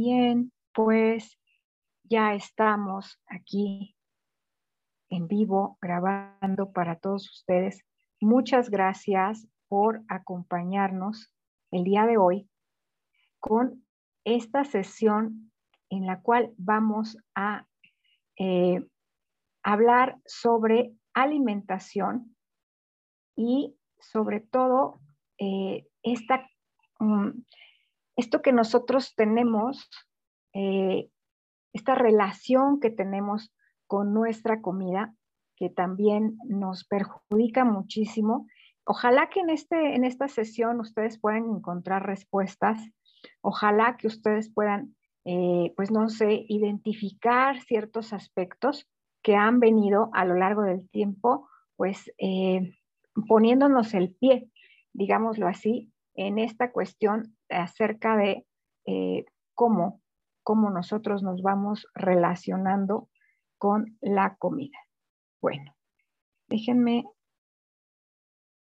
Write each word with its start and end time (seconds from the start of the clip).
Bien, 0.00 0.52
pues 0.74 1.36
ya 2.04 2.32
estamos 2.32 3.20
aquí 3.26 3.96
en 5.10 5.26
vivo 5.26 5.76
grabando 5.82 6.70
para 6.70 7.00
todos 7.00 7.28
ustedes. 7.28 7.84
Muchas 8.20 8.70
gracias 8.70 9.48
por 9.66 10.04
acompañarnos 10.06 11.34
el 11.72 11.82
día 11.82 12.06
de 12.06 12.16
hoy 12.16 12.48
con 13.40 13.84
esta 14.22 14.62
sesión 14.62 15.50
en 15.90 16.06
la 16.06 16.22
cual 16.22 16.54
vamos 16.58 17.16
a 17.34 17.66
eh, 18.38 18.86
hablar 19.64 20.20
sobre 20.26 20.92
alimentación 21.12 22.36
y 23.34 23.76
sobre 23.98 24.38
todo 24.42 25.00
eh, 25.38 25.88
esta, 26.04 26.48
mm, 27.00 27.30
esto 28.18 28.42
que 28.42 28.52
nosotros 28.52 29.14
tenemos, 29.14 29.88
eh, 30.52 31.08
esta 31.72 31.94
relación 31.94 32.80
que 32.80 32.90
tenemos 32.90 33.54
con 33.86 34.12
nuestra 34.12 34.60
comida, 34.60 35.14
que 35.56 35.70
también 35.70 36.36
nos 36.44 36.84
perjudica 36.84 37.64
muchísimo. 37.64 38.48
Ojalá 38.84 39.30
que 39.30 39.40
en, 39.40 39.50
este, 39.50 39.94
en 39.94 40.04
esta 40.04 40.26
sesión 40.26 40.80
ustedes 40.80 41.20
puedan 41.20 41.44
encontrar 41.44 42.06
respuestas, 42.06 42.80
ojalá 43.40 43.96
que 43.96 44.08
ustedes 44.08 44.52
puedan, 44.52 44.96
eh, 45.24 45.72
pues 45.76 45.92
no 45.92 46.08
sé, 46.08 46.44
identificar 46.48 47.60
ciertos 47.60 48.12
aspectos 48.12 48.88
que 49.22 49.36
han 49.36 49.60
venido 49.60 50.10
a 50.12 50.24
lo 50.24 50.34
largo 50.34 50.62
del 50.62 50.88
tiempo, 50.90 51.48
pues 51.76 52.10
eh, 52.18 52.74
poniéndonos 53.28 53.94
el 53.94 54.12
pie, 54.12 54.50
digámoslo 54.92 55.46
así, 55.46 55.92
en 56.18 56.38
esta 56.38 56.72
cuestión 56.72 57.36
acerca 57.48 58.16
de 58.16 58.44
eh, 58.86 59.24
cómo, 59.54 60.02
cómo 60.42 60.68
nosotros 60.68 61.22
nos 61.22 61.42
vamos 61.42 61.86
relacionando 61.94 63.08
con 63.56 63.96
la 64.00 64.36
comida. 64.36 64.78
Bueno, 65.40 65.76
déjenme, 66.48 67.04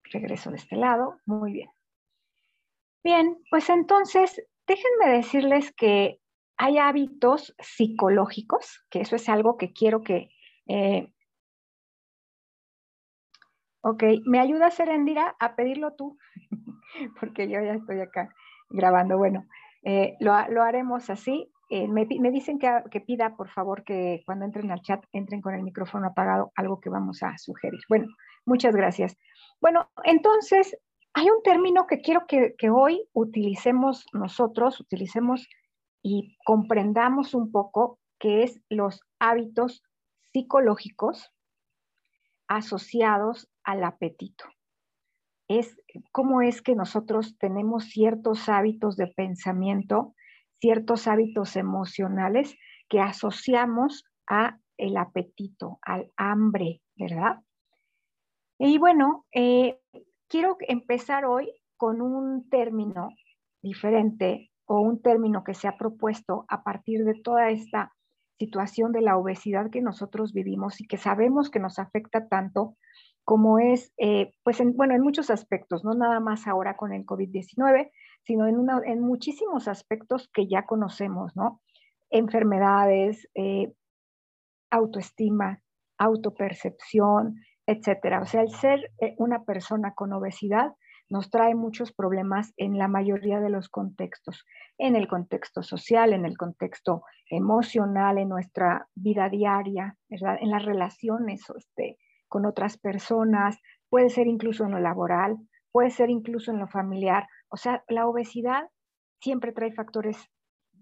regreso 0.03 0.51
de 0.51 0.57
este 0.57 0.75
lado, 0.75 1.21
muy 1.25 1.53
bien. 1.53 1.69
Bien, 3.01 3.37
pues 3.49 3.69
entonces, 3.69 4.45
déjenme 4.67 5.15
decirles 5.15 5.71
que 5.71 6.19
hay 6.57 6.77
hábitos 6.79 7.55
psicológicos, 7.59 8.83
que 8.89 8.99
eso 9.01 9.15
es 9.15 9.29
algo 9.29 9.55
que 9.55 9.71
quiero 9.71 10.01
que... 10.01 10.29
Eh, 10.67 11.13
ok, 13.83 14.03
¿me 14.25 14.41
ayuda 14.41 14.69
Serendira 14.69 15.37
a 15.39 15.55
pedirlo 15.55 15.95
tú? 15.95 16.17
Porque 17.19 17.49
yo 17.49 17.61
ya 17.61 17.73
estoy 17.73 17.99
acá 18.01 18.29
grabando. 18.69 19.17
Bueno, 19.17 19.45
eh, 19.83 20.15
lo, 20.19 20.33
haremos 20.33 21.09
así. 21.09 21.51
Eh, 21.69 21.87
me, 21.87 22.05
dicen 22.05 22.59
que, 22.59 22.69
que, 22.91 23.01
pida, 23.01 23.35
por 23.35 23.49
favor, 23.49 23.83
que 23.83 24.21
cuando 24.25 24.45
entren 24.45 24.71
al 24.71 24.81
chat 24.81 25.03
entren 25.11 25.41
con 25.41 25.53
el 25.53 25.63
micrófono 25.63 26.07
apagado, 26.07 26.51
algo 26.55 26.79
que 26.79 26.89
vamos 26.89 27.23
a 27.23 27.37
sugerir. 27.37 27.81
Bueno, 27.89 28.07
muchas 28.45 28.75
gracias. 28.75 29.17
Bueno, 29.59 29.89
entonces, 30.05 30.77
hay 31.17 31.31
un 31.31 31.41
término 31.41 31.87
que 31.87 32.01
quiero 32.01 32.27
que, 32.27 32.53
hoy 32.69 33.07
utilicemos 33.11 34.05
nosotros, 34.13 34.79
utilicemos 34.79 35.47
y 36.03 36.37
comprendamos 36.45 37.33
un 37.33 37.51
poco, 37.51 37.99
que 38.19 38.43
es 38.43 38.61
los 38.69 39.01
hábitos 39.17 39.81
psicológicos 40.31 41.33
asociados 42.47 43.49
al 43.63 43.83
apetito. 43.83 44.45
Es 45.47 45.77
cómo 46.11 46.41
es 46.41 46.61
que 46.61 46.75
nosotros 46.75 47.37
tenemos 47.37 47.85
ciertos 47.85 48.49
hábitos 48.49 48.97
de 48.97 49.07
pensamiento, 49.07 50.13
ciertos 50.59 51.07
hábitos 51.07 51.55
emocionales 51.55 52.55
que 52.89 52.99
asociamos 52.99 54.03
a 54.27 54.59
el 54.77 54.97
apetito, 54.97 55.79
al 55.81 56.11
hambre, 56.17 56.81
¿verdad? 56.95 57.41
Y 58.59 58.77
bueno, 58.77 59.25
eh, 59.31 59.79
quiero 60.27 60.57
empezar 60.59 61.25
hoy 61.25 61.51
con 61.77 62.01
un 62.01 62.49
término 62.49 63.09
diferente 63.61 64.51
o 64.65 64.81
un 64.81 65.01
término 65.01 65.43
que 65.43 65.53
se 65.53 65.67
ha 65.67 65.77
propuesto 65.77 66.45
a 66.49 66.63
partir 66.63 67.05
de 67.05 67.15
toda 67.21 67.49
esta 67.49 67.93
situación 68.37 68.91
de 68.91 69.01
la 69.01 69.17
obesidad 69.17 69.69
que 69.71 69.81
nosotros 69.81 70.33
vivimos 70.33 70.79
y 70.81 70.87
que 70.87 70.97
sabemos 70.97 71.49
que 71.49 71.59
nos 71.59 71.79
afecta 71.79 72.27
tanto 72.27 72.77
como 73.27 73.59
es, 73.59 73.91
eh, 73.97 74.31
pues, 74.43 74.61
en, 74.61 74.77
bueno, 74.77 74.95
en 74.95 75.01
muchos 75.01 75.29
aspectos, 75.29 75.83
no 75.83 75.93
nada 75.93 76.21
más 76.21 76.47
ahora 76.47 76.77
con 76.77 76.93
el 76.93 77.05
COVID-19, 77.05 77.91
sino 78.23 78.47
en, 78.47 78.65
en 78.85 79.01
muchísimos 79.01 79.67
aspectos 79.67 80.29
que 80.33 80.47
ya 80.47 80.65
conocemos, 80.65 81.35
¿no? 81.35 81.61
Enfermedades, 82.09 83.27
eh, 83.35 83.73
autoestima, 84.71 85.61
autopercepción, 85.97 87.35
etcétera. 87.65 88.21
O 88.21 88.25
sea, 88.25 88.43
el 88.43 88.49
ser 88.51 88.93
eh, 89.01 89.15
una 89.17 89.43
persona 89.43 89.93
con 89.93 90.13
obesidad 90.13 90.71
nos 91.09 91.29
trae 91.29 91.53
muchos 91.53 91.91
problemas 91.91 92.53
en 92.55 92.77
la 92.77 92.87
mayoría 92.87 93.41
de 93.41 93.49
los 93.49 93.67
contextos, 93.67 94.45
en 94.77 94.95
el 94.95 95.09
contexto 95.09 95.63
social, 95.63 96.13
en 96.13 96.25
el 96.25 96.37
contexto 96.37 97.03
emocional, 97.29 98.19
en 98.19 98.29
nuestra 98.29 98.87
vida 98.95 99.27
diaria, 99.27 99.97
¿verdad? 100.07 100.37
en 100.39 100.49
las 100.49 100.63
relaciones 100.63 101.41
este, 101.57 101.97
con 102.27 102.45
otras 102.45 102.77
personas, 102.77 103.57
puede 103.89 104.09
ser 104.09 104.27
incluso 104.27 104.65
en 104.65 104.71
lo 104.71 104.79
laboral, 104.79 105.37
puede 105.71 105.89
ser 105.89 106.09
incluso 106.09 106.51
en 106.51 106.59
lo 106.59 106.67
familiar. 106.67 107.27
O 107.49 107.57
sea, 107.57 107.83
la 107.87 108.07
obesidad 108.07 108.69
siempre 109.19 109.51
trae 109.51 109.71
factores 109.71 110.17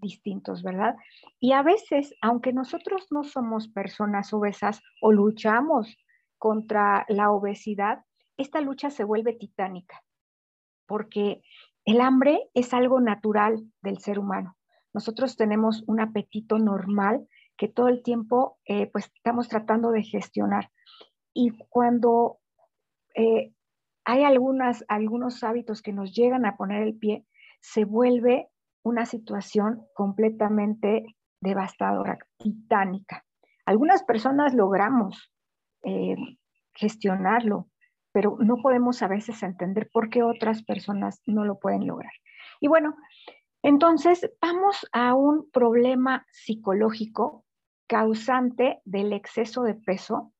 distintos, 0.01 0.63
¿verdad? 0.63 0.95
Y 1.39 1.53
a 1.53 1.63
veces, 1.63 2.13
aunque 2.21 2.53
nosotros 2.53 3.07
no 3.11 3.23
somos 3.23 3.67
personas 3.67 4.33
obesas 4.33 4.81
o 5.01 5.11
luchamos 5.11 5.97
contra 6.37 7.05
la 7.07 7.31
obesidad, 7.31 7.99
esta 8.37 8.61
lucha 8.61 8.89
se 8.89 9.03
vuelve 9.03 9.33
titánica, 9.33 10.03
porque 10.85 11.41
el 11.85 12.01
hambre 12.01 12.49
es 12.53 12.73
algo 12.73 12.99
natural 12.99 13.63
del 13.81 13.99
ser 13.99 14.19
humano. 14.19 14.57
Nosotros 14.93 15.37
tenemos 15.37 15.83
un 15.87 15.99
apetito 15.99 16.57
normal 16.57 17.27
que 17.57 17.67
todo 17.67 17.87
el 17.87 18.03
tiempo 18.03 18.57
eh, 18.65 18.89
pues 18.91 19.11
estamos 19.15 19.47
tratando 19.47 19.91
de 19.91 20.03
gestionar. 20.03 20.71
Y 21.35 21.51
cuando 21.69 22.39
eh, 23.13 23.51
hay 24.05 24.23
algunas, 24.23 24.85
algunos 24.87 25.43
hábitos 25.43 25.81
que 25.81 25.91
nos 25.91 26.13
llegan 26.13 26.45
a 26.45 26.55
poner 26.55 26.81
el 26.81 26.97
pie, 26.97 27.25
se 27.59 27.83
vuelve 27.83 28.47
una 28.83 29.05
situación 29.05 29.85
completamente 29.93 31.03
devastadora, 31.41 32.17
titánica. 32.37 33.25
Algunas 33.65 34.03
personas 34.03 34.53
logramos 34.53 35.31
eh, 35.83 36.15
gestionarlo, 36.73 37.67
pero 38.13 38.37
no 38.39 38.57
podemos 38.61 39.01
a 39.01 39.07
veces 39.07 39.43
entender 39.43 39.89
por 39.91 40.09
qué 40.09 40.23
otras 40.23 40.63
personas 40.63 41.21
no 41.25 41.43
lo 41.43 41.59
pueden 41.59 41.85
lograr. 41.85 42.13
Y 42.61 42.69
bueno, 42.69 42.95
entonces 43.61 44.31
vamos 44.41 44.87
a 44.93 45.15
un 45.15 45.49
problema 45.51 46.25
psicológico 46.31 47.43
causante 47.87 48.79
del 48.85 49.11
exceso 49.11 49.63
de 49.63 49.73
peso 49.73 50.31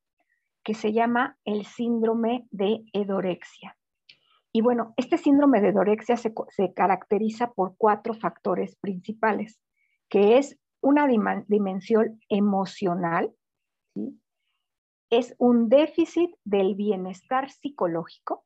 que 0.65 0.73
se 0.73 0.91
llama 0.91 1.37
el 1.45 1.65
síndrome 1.65 2.47
de 2.49 2.83
edorexia. 2.91 3.77
Y 4.51 4.61
bueno, 4.61 4.93
este 4.97 5.17
síndrome 5.17 5.61
de 5.61 5.69
edorexia 5.69 6.17
se, 6.17 6.33
caracteriza 6.73 7.51
por 7.53 7.75
cuatro 7.77 8.15
factores 8.15 8.75
principales, 8.77 9.61
que 10.09 10.37
es 10.37 10.57
una 10.81 11.07
dimensión 11.07 12.19
emocional, 12.29 13.31
¿sí? 13.93 14.19
es 15.11 15.35
un 15.37 15.69
déficit 15.69 16.31
del 16.43 16.73
bienestar 16.73 17.51
psicológico, 17.51 18.43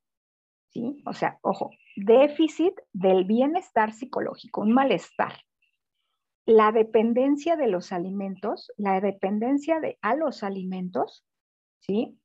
¿sí? 0.71 1.01
O 1.05 1.13
sea, 1.13 1.39
ojo, 1.41 1.71
déficit 1.95 2.73
del 2.91 3.23
bienestar 3.23 3.93
psicológico, 3.93 4.61
un 4.61 4.73
malestar. 4.73 5.33
La 6.45 6.71
dependencia 6.71 7.55
de 7.55 7.67
los 7.67 7.93
alimentos, 7.93 8.71
la 8.75 8.99
dependencia 8.99 9.79
de, 9.79 9.97
a 10.01 10.15
los 10.15 10.43
alimentos, 10.43 11.23
¿sí? 11.79 12.17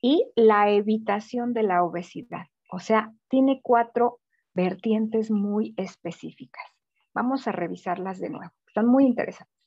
Y 0.00 0.30
la 0.36 0.70
evitación 0.70 1.52
de 1.54 1.64
la 1.64 1.82
obesidad. 1.82 2.46
O 2.70 2.78
sea, 2.78 3.12
tiene 3.28 3.60
cuatro 3.62 4.20
vertientes 4.54 5.30
muy 5.30 5.74
específicas. 5.76 6.64
Vamos 7.14 7.48
a 7.48 7.52
revisarlas 7.52 8.20
de 8.20 8.30
nuevo. 8.30 8.52
Están 8.66 8.86
muy 8.86 9.04
interesantes 9.06 9.58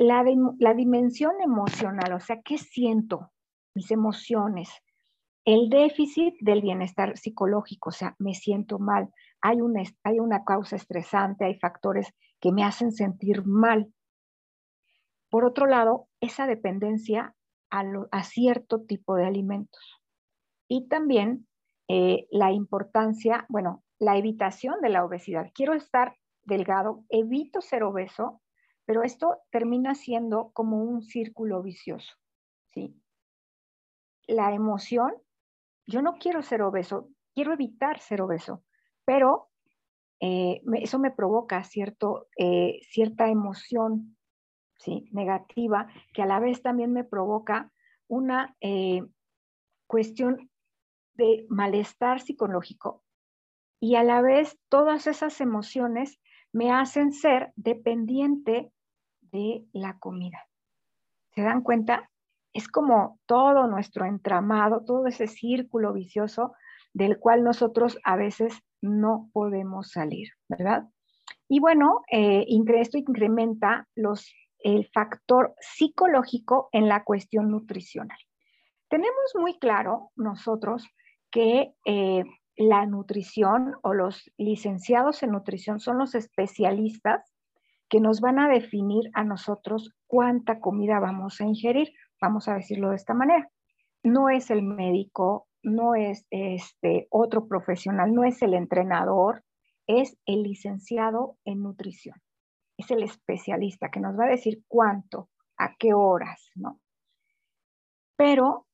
la, 0.00 0.74
dimensión 0.74 1.40
emocional, 1.42 2.12
o 2.14 2.20
sea, 2.20 2.40
¿qué 2.42 2.58
siento? 2.58 3.32
Mis 3.74 3.90
emociones. 3.90 4.70
El 5.44 5.68
déficit 5.68 6.34
del 6.40 6.62
bienestar 6.62 7.16
psicológico, 7.18 7.90
o 7.90 7.92
sea, 7.92 8.14
me 8.18 8.34
siento 8.34 8.78
mal. 8.78 9.10
Hay 9.40 9.60
una, 9.60 9.82
hay 10.04 10.20
una 10.20 10.44
causa 10.44 10.76
estresante, 10.76 11.44
hay 11.44 11.58
factores 11.58 12.12
que 12.40 12.52
me 12.52 12.64
hacen 12.64 12.92
sentir 12.92 13.44
mal. 13.44 13.92
Por 15.28 15.44
otro 15.44 15.66
lado, 15.66 16.08
esa 16.20 16.46
dependencia 16.46 17.34
a, 17.70 18.24
cierto 18.24 18.82
tipo 18.82 19.14
de 19.14 19.26
alimentos. 19.26 20.00
Y 20.68 20.88
también 20.88 21.46
eh, 21.88 22.26
la 22.30 22.52
importancia, 22.52 23.46
bueno, 23.48 23.82
la 23.98 24.16
evitación 24.16 24.80
de 24.80 24.88
la 24.88 25.04
obesidad. 25.04 25.50
Quiero 25.54 25.74
estar 25.74 26.16
delgado, 26.44 27.04
evito 27.08 27.60
ser 27.60 27.82
obeso, 27.82 28.40
pero 28.84 29.02
esto 29.02 29.38
termina 29.50 29.94
siendo 29.94 30.50
como 30.52 30.82
un 30.82 31.02
círculo 31.02 31.62
vicioso, 31.62 32.14
¿sí? 32.72 33.00
La 34.26 34.52
emoción, 34.52 35.12
yo 35.86 36.02
no 36.02 36.14
quiero 36.18 36.42
ser 36.42 36.62
obeso, 36.62 37.08
quiero 37.34 37.52
evitar 37.52 38.00
ser 38.00 38.22
obeso, 38.22 38.64
pero 39.04 39.50
eh, 40.20 40.62
eso 40.74 40.98
me 40.98 41.10
provoca 41.10 41.62
cierto, 41.64 42.28
eh, 42.36 42.80
cierta 42.82 43.28
emoción 43.28 44.16
¿sí? 44.80 45.08
negativa 45.12 45.88
que 46.12 46.22
a 46.22 46.26
la 46.26 46.40
vez 46.40 46.62
también 46.62 46.92
me 46.92 47.04
provoca 47.04 47.70
una 48.08 48.56
eh, 48.60 49.02
cuestión 49.86 50.50
de 51.14 51.46
malestar 51.48 52.20
psicológico 52.20 53.04
y 53.78 53.96
a 53.96 54.02
la 54.02 54.20
vez 54.22 54.58
todas 54.68 55.06
esas 55.06 55.40
emociones 55.40 56.18
me 56.52 56.72
hacen 56.72 57.12
ser 57.12 57.52
dependiente 57.56 58.72
de 59.20 59.64
la 59.72 59.98
comida. 59.98 60.48
¿Se 61.34 61.42
dan 61.42 61.62
cuenta? 61.62 62.10
Es 62.52 62.66
como 62.66 63.20
todo 63.26 63.68
nuestro 63.68 64.04
entramado, 64.06 64.84
todo 64.84 65.06
ese 65.06 65.28
círculo 65.28 65.92
vicioso 65.92 66.52
del 66.92 67.18
cual 67.18 67.44
nosotros 67.44 67.98
a 68.02 68.16
veces 68.16 68.58
no 68.80 69.30
podemos 69.32 69.92
salir, 69.92 70.30
¿verdad? 70.48 70.88
Y 71.48 71.60
bueno, 71.60 72.00
eh, 72.10 72.46
esto 72.74 72.98
incrementa 72.98 73.86
los, 73.94 74.32
el 74.62 74.88
factor 74.92 75.54
psicológico 75.60 76.68
en 76.72 76.88
la 76.88 77.04
cuestión 77.04 77.50
nutricional. 77.50 78.18
Tenemos 78.88 79.32
muy 79.38 79.58
claro 79.58 80.10
nosotros 80.16 80.86
que 81.30 81.72
eh, 81.84 82.24
la 82.56 82.84
nutrición 82.86 83.74
o 83.82 83.94
los 83.94 84.30
licenciados 84.36 85.22
en 85.22 85.30
nutrición 85.30 85.80
son 85.80 85.98
los 85.98 86.14
especialistas 86.14 87.32
que 87.88 88.00
nos 88.00 88.20
van 88.20 88.38
a 88.38 88.48
definir 88.48 89.10
a 89.14 89.24
nosotros 89.24 89.94
cuánta 90.06 90.60
comida 90.60 91.00
vamos 91.00 91.40
a 91.40 91.44
ingerir, 91.44 91.92
vamos 92.20 92.48
a 92.48 92.54
decirlo 92.54 92.90
de 92.90 92.96
esta 92.96 93.14
manera. 93.14 93.50
No 94.02 94.28
es 94.28 94.50
el 94.50 94.62
médico, 94.62 95.48
no 95.62 95.94
es 95.94 96.26
este 96.30 97.06
otro 97.10 97.48
profesional, 97.48 98.14
no 98.14 98.24
es 98.24 98.42
el 98.42 98.54
entrenador, 98.54 99.42
es 99.86 100.16
el 100.26 100.42
licenciado 100.42 101.36
en 101.44 101.62
nutrición. 101.62 102.16
Es 102.80 102.90
el 102.90 103.02
especialista 103.02 103.90
que 103.90 104.00
nos 104.00 104.18
va 104.18 104.24
a 104.24 104.30
decir 104.30 104.62
cuánto, 104.66 105.28
a 105.58 105.74
qué 105.78 105.92
horas, 105.92 106.50
¿no? 106.54 106.80
Pero 108.16 108.66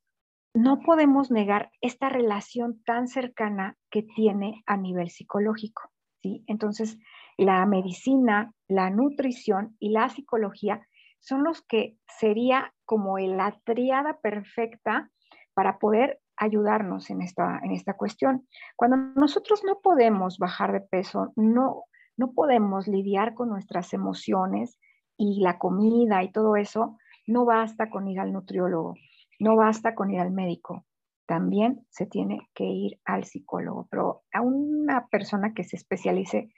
no 0.55 0.79
podemos 0.79 1.33
negar 1.33 1.73
esta 1.81 2.09
relación 2.09 2.83
tan 2.85 3.09
cercana 3.09 3.77
que 3.91 4.05
tiene 4.05 4.63
a 4.67 4.77
nivel 4.77 5.11
psicológico, 5.11 5.91
¿sí? 6.23 6.45
Entonces, 6.47 6.99
la 7.37 7.67
medicina, 7.67 8.53
la 8.69 8.91
nutrición 8.91 9.77
y 9.81 9.91
la 9.91 10.09
psicología 10.09 10.87
son 11.19 11.43
los 11.43 11.63
que 11.63 11.97
sería 12.07 12.73
como 12.85 13.19
la 13.19 13.61
triada 13.65 14.21
perfecta 14.21 15.11
para 15.53 15.81
poder 15.81 16.21
ayudarnos 16.37 17.11
en 17.11 17.23
esta, 17.23 17.59
en 17.65 17.73
esta 17.73 17.95
cuestión. 17.95 18.47
Cuando 18.77 18.97
nosotros 18.97 19.65
no 19.65 19.81
podemos 19.81 20.39
bajar 20.39 20.73
de 20.73 20.81
peso, 20.81 21.33
no, 21.35 21.87
no 22.17 22.33
podemos 22.33 22.89
lidiar 22.89 23.35
con 23.35 23.49
nuestras 23.49 23.93
emociones 23.93 24.79
y 25.17 25.41
la 25.41 25.59
comida 25.59 26.23
y 26.23 26.33
todo 26.33 26.57
eso, 26.57 26.99
no 27.27 27.45
basta 27.45 27.91
con 27.91 28.09
ir 28.09 28.21
al 28.21 28.33
nutriólogo, 28.33 28.95
no 29.39 29.57
basta 29.57 29.95
con 29.95 30.11
ir 30.11 30.21
al 30.21 30.31
médico, 30.31 30.85
también 31.27 31.85
se 31.91 32.07
tiene 32.07 32.49
que 32.55 32.65
ir 32.65 33.01
al 33.05 33.25
psicólogo, 33.25 33.89
pero 33.91 34.23
a 34.33 34.41
una 34.41 35.09
persona 35.09 35.53
que 35.55 35.65
se 35.65 35.77
especialice 35.77 36.49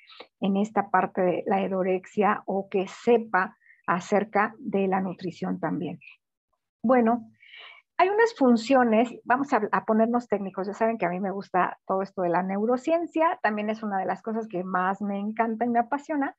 en 0.40 0.56
esta 0.56 0.90
parte 0.90 1.22
de 1.22 1.42
la 1.46 1.62
edorexia 1.62 2.42
o 2.46 2.68
que 2.68 2.86
sepa 2.86 3.56
acerca 3.86 4.54
de 4.58 4.86
la 4.86 5.00
nutrición 5.00 5.58
también. 5.58 5.98
Bueno, 6.82 7.30
hay 7.98 8.08
unas 8.10 8.32
funciones, 8.34 9.12
vamos 9.24 9.48
a, 9.52 9.84
ponernos 9.84 10.28
técnicos, 10.28 10.68
ya 10.68 10.72
saben 10.72 10.98
que 10.98 11.06
a 11.06 11.10
mí 11.10 11.18
me 11.18 11.32
gusta 11.32 11.80
todo 11.84 12.02
esto 12.02 12.22
de 12.22 12.28
la 12.28 12.44
neurociencia, 12.44 13.40
también 13.42 13.70
es 13.70 13.82
una 13.82 13.98
de 13.98 14.06
las 14.06 14.22
cosas 14.22 14.46
que 14.46 14.62
más 14.62 15.02
me 15.02 15.18
encanta 15.18 15.64
y 15.64 15.68
me 15.68 15.80
apasiona 15.80 16.36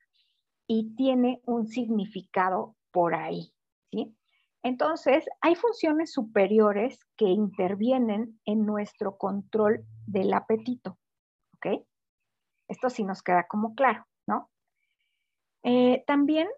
y 0.66 0.96
tiene 0.96 1.42
un 1.44 1.66
significado 1.66 2.76
por 2.90 3.14
ahí, 3.14 3.52
¿sí? 3.90 4.16
Entonces, 4.62 5.26
hay 5.42 5.54
funciones 5.54 6.12
superiores 6.12 6.98
que 7.16 7.26
intervienen 7.26 8.40
en 8.46 8.64
nuestro 8.64 9.18
control 9.18 9.84
del 10.06 10.32
apetito, 10.32 10.98
¿ok? 11.56 11.84
Esto 12.68 12.88
sí 12.88 13.04
nos 13.04 13.22
queda 13.22 13.46
como 13.46 13.74
claro, 13.74 14.06
¿no? 14.26 14.50
Eh, 15.62 16.04
también 16.06 16.48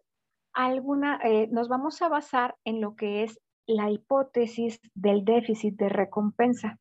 alguna, 0.53 1.19
eh, 1.25 1.49
nos 1.51 1.69
vamos 1.69 2.03
a 2.03 2.09
basar 2.09 2.57
en 2.65 2.81
lo 2.81 2.95
que 2.95 3.25
es 3.25 3.41
la 3.67 3.91
hipótesis 3.91 4.81
del 4.95 5.25
déficit 5.25 5.77
de 5.77 5.89
recompensa, 5.89 6.79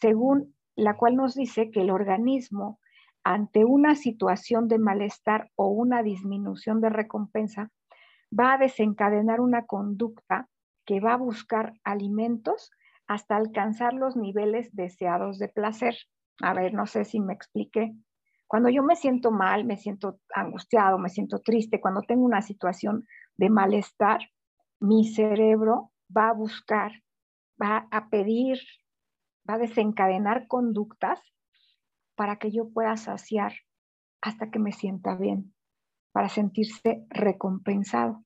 según 0.00 0.54
la 0.76 0.96
cual 0.96 1.16
nos 1.16 1.34
dice 1.34 1.70
que 1.70 1.82
el 1.82 1.90
organismo, 1.90 2.80
ante 3.22 3.64
una 3.64 3.94
situación 3.94 4.68
de 4.68 4.78
malestar 4.78 5.50
o 5.56 5.68
una 5.68 6.02
disminución 6.02 6.80
de 6.80 6.88
recompensa, 6.88 7.70
va 8.38 8.54
a 8.54 8.58
desencadenar 8.58 9.40
una 9.40 9.66
conducta 9.66 10.48
que 10.86 11.00
va 11.00 11.14
a 11.14 11.18
buscar 11.18 11.74
alimentos 11.84 12.70
hasta 13.06 13.36
alcanzar 13.36 13.92
los 13.92 14.16
niveles 14.16 14.74
deseados 14.74 15.38
de 15.38 15.48
placer. 15.48 15.96
A 16.40 16.54
ver, 16.54 16.72
no 16.74 16.86
sé 16.86 17.04
si 17.04 17.20
me 17.20 17.34
expliqué. 17.34 17.92
Cuando 18.46 18.68
yo 18.68 18.82
me 18.82 18.96
siento 18.96 19.30
mal, 19.30 19.64
me 19.64 19.76
siento 19.76 20.18
angustiado, 20.34 20.98
me 20.98 21.08
siento 21.08 21.40
triste, 21.40 21.80
cuando 21.80 22.02
tengo 22.02 22.24
una 22.24 22.42
situación 22.42 23.06
de 23.36 23.50
malestar, 23.50 24.20
mi 24.80 25.04
cerebro 25.04 25.89
va 26.16 26.28
a 26.28 26.34
buscar, 26.34 26.92
va 27.60 27.88
a 27.90 28.08
pedir, 28.08 28.58
va 29.48 29.54
a 29.54 29.58
desencadenar 29.58 30.46
conductas 30.46 31.20
para 32.14 32.36
que 32.36 32.50
yo 32.50 32.70
pueda 32.70 32.96
saciar 32.96 33.52
hasta 34.20 34.50
que 34.50 34.58
me 34.58 34.72
sienta 34.72 35.14
bien, 35.14 35.54
para 36.12 36.28
sentirse 36.28 37.04
recompensado. 37.08 38.24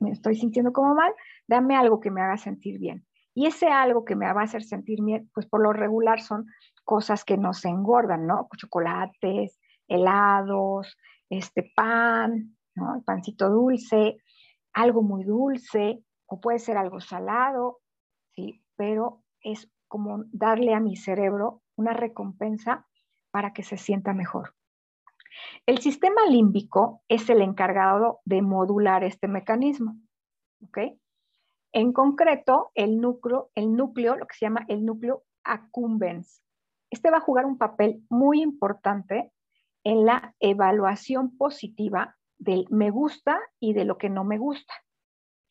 Me 0.00 0.10
estoy 0.10 0.36
sintiendo 0.36 0.72
como 0.72 0.94
mal, 0.94 1.12
dame 1.48 1.76
algo 1.76 2.00
que 2.00 2.10
me 2.10 2.22
haga 2.22 2.36
sentir 2.36 2.78
bien. 2.78 3.06
Y 3.34 3.46
ese 3.46 3.66
algo 3.66 4.04
que 4.04 4.14
me 4.14 4.32
va 4.32 4.42
a 4.42 4.44
hacer 4.44 4.62
sentir 4.62 5.00
bien, 5.02 5.28
pues 5.34 5.46
por 5.46 5.60
lo 5.60 5.72
regular 5.72 6.20
son 6.20 6.46
cosas 6.84 7.24
que 7.24 7.36
nos 7.36 7.64
engordan, 7.64 8.26
¿no? 8.26 8.48
Chocolates, 8.56 9.58
helados, 9.88 10.96
este 11.28 11.72
pan, 11.74 12.56
¿no? 12.76 12.94
El 12.94 13.02
pancito 13.02 13.50
dulce, 13.50 14.18
algo 14.72 15.02
muy 15.02 15.24
dulce, 15.24 16.03
o 16.26 16.40
puede 16.40 16.58
ser 16.58 16.76
algo 16.76 17.00
salado, 17.00 17.80
¿sí? 18.34 18.62
Pero 18.76 19.22
es 19.40 19.70
como 19.88 20.24
darle 20.32 20.74
a 20.74 20.80
mi 20.80 20.96
cerebro 20.96 21.62
una 21.76 21.92
recompensa 21.92 22.86
para 23.30 23.52
que 23.52 23.62
se 23.62 23.76
sienta 23.76 24.12
mejor. 24.12 24.54
El 25.66 25.78
sistema 25.78 26.26
límbico 26.28 27.02
es 27.08 27.28
el 27.30 27.42
encargado 27.42 28.20
de 28.24 28.42
modular 28.42 29.04
este 29.04 29.28
mecanismo, 29.28 29.96
¿ok? 30.62 30.78
En 31.72 31.92
concreto, 31.92 32.70
el 32.74 33.00
núcleo, 33.00 33.50
el 33.54 33.74
núcleo, 33.74 34.16
lo 34.16 34.26
que 34.26 34.36
se 34.36 34.46
llama 34.46 34.64
el 34.68 34.84
núcleo 34.84 35.24
accumbens. 35.42 36.42
Este 36.90 37.10
va 37.10 37.18
a 37.18 37.22
jugar 37.22 37.46
un 37.46 37.58
papel 37.58 38.04
muy 38.08 38.40
importante 38.42 39.32
en 39.82 40.06
la 40.06 40.34
evaluación 40.38 41.36
positiva 41.36 42.16
del 42.38 42.66
me 42.70 42.90
gusta 42.90 43.40
y 43.58 43.72
de 43.72 43.84
lo 43.84 43.98
que 43.98 44.08
no 44.08 44.24
me 44.24 44.38
gusta, 44.38 44.74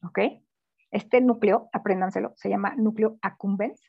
¿ok? 0.04 0.20
Este 0.94 1.22
núcleo, 1.22 1.70
apréndanselo, 1.74 2.34
se 2.36 2.50
llama 2.50 2.76
núcleo 2.78 3.18
accumbens, 3.24 3.82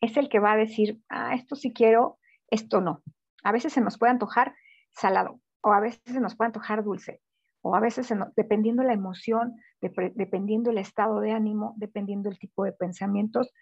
es 0.00 0.16
el 0.16 0.30
que 0.30 0.40
va 0.40 0.52
a 0.52 0.56
decir, 0.56 1.00
ah, 1.10 1.34
esto 1.34 1.54
sí 1.54 1.72
quiero, 1.72 2.18
esto 2.50 2.80
no. 2.80 3.02
A 3.44 3.52
veces 3.52 3.74
se 3.74 3.82
nos 3.82 3.98
puede 3.98 4.12
antojar 4.12 4.54
salado 4.90 5.40
o 5.60 5.74
a 5.74 5.80
veces 5.80 6.00
se 6.06 6.20
nos 6.20 6.34
puede 6.34 6.46
antojar 6.46 6.82
dulce 6.82 7.20
o 7.60 7.74
a 7.74 7.80
veces 7.80 8.08
dependiendo 8.36 8.84
la 8.84 8.94
emoción, 8.94 9.56
dependiendo 9.80 10.70
el 10.70 10.78
estado 10.78 11.20
de 11.20 11.32
ánimo, 11.32 11.74
dependiendo 11.76 12.30
el 12.30 12.38
tipo 12.38 12.64
de 12.64 12.72
pensamientos, 12.72 13.52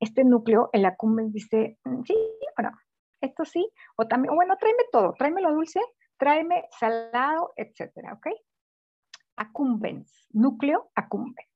este 0.00 0.24
núcleo, 0.24 0.70
el 0.72 0.86
accumbens 0.86 1.32
dice, 1.32 1.78
mm, 1.84 2.02
sí, 2.04 2.16
bueno, 2.56 2.72
esto 3.20 3.44
sí, 3.44 3.70
o 3.96 4.08
también, 4.08 4.34
bueno, 4.34 4.56
tráeme 4.56 4.84
todo, 4.90 5.12
tráeme 5.12 5.42
lo 5.42 5.52
dulce, 5.52 5.80
tráeme 6.16 6.64
salado, 6.78 7.52
etcétera, 7.54 8.14
¿ok? 8.14 8.28
Accumbens, 9.36 10.26
núcleo 10.32 10.90
accumbens. 10.94 11.49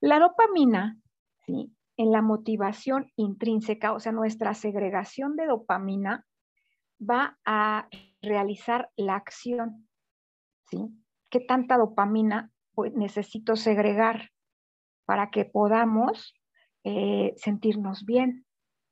La 0.00 0.18
dopamina, 0.18 0.98
¿sí? 1.46 1.74
En 1.96 2.12
la 2.12 2.22
motivación 2.22 3.12
intrínseca, 3.16 3.92
o 3.92 4.00
sea, 4.00 4.12
nuestra 4.12 4.54
segregación 4.54 5.36
de 5.36 5.46
dopamina 5.46 6.26
va 6.98 7.38
a 7.44 7.88
realizar 8.22 8.90
la 8.96 9.16
acción, 9.16 9.88
¿sí? 10.70 10.78
¿Qué 11.28 11.40
tanta 11.40 11.76
dopamina 11.76 12.50
pues, 12.74 12.94
necesito 12.94 13.56
segregar 13.56 14.30
para 15.04 15.30
que 15.30 15.44
podamos 15.44 16.34
eh, 16.84 17.34
sentirnos 17.36 18.04
bien? 18.06 18.46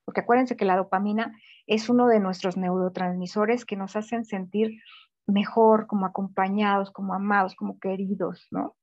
Porque 0.04 0.20
acuérdense 0.20 0.56
que 0.56 0.64
la 0.64 0.76
dopamina 0.76 1.34
es 1.66 1.88
uno 1.88 2.06
de 2.06 2.20
nuestros 2.20 2.56
neurotransmisores 2.56 3.64
que 3.64 3.76
nos 3.76 3.96
hacen 3.96 4.24
sentir 4.24 4.80
mejor, 5.26 5.86
como 5.86 6.06
acompañados, 6.06 6.90
como 6.90 7.14
amados, 7.14 7.54
como 7.54 7.78
queridos, 7.78 8.46
¿no? 8.50 8.76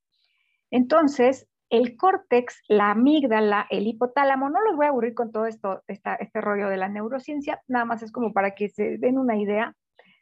Entonces, 0.71 1.47
el 1.69 1.97
córtex, 1.97 2.61
la 2.67 2.91
amígdala, 2.91 3.67
el 3.69 3.87
hipotálamo, 3.87 4.49
no 4.49 4.61
los 4.61 4.75
voy 4.75 4.85
a 4.85 4.89
aburrir 4.89 5.13
con 5.13 5.31
todo 5.31 5.45
esto, 5.47 5.83
este 5.87 6.41
rollo 6.41 6.69
de 6.69 6.77
la 6.77 6.89
neurociencia, 6.89 7.61
nada 7.67 7.85
más 7.85 8.03
es 8.03 8.11
como 8.11 8.33
para 8.33 8.55
que 8.55 8.69
se 8.69 8.97
den 8.97 9.17
una 9.17 9.37
idea 9.37 9.75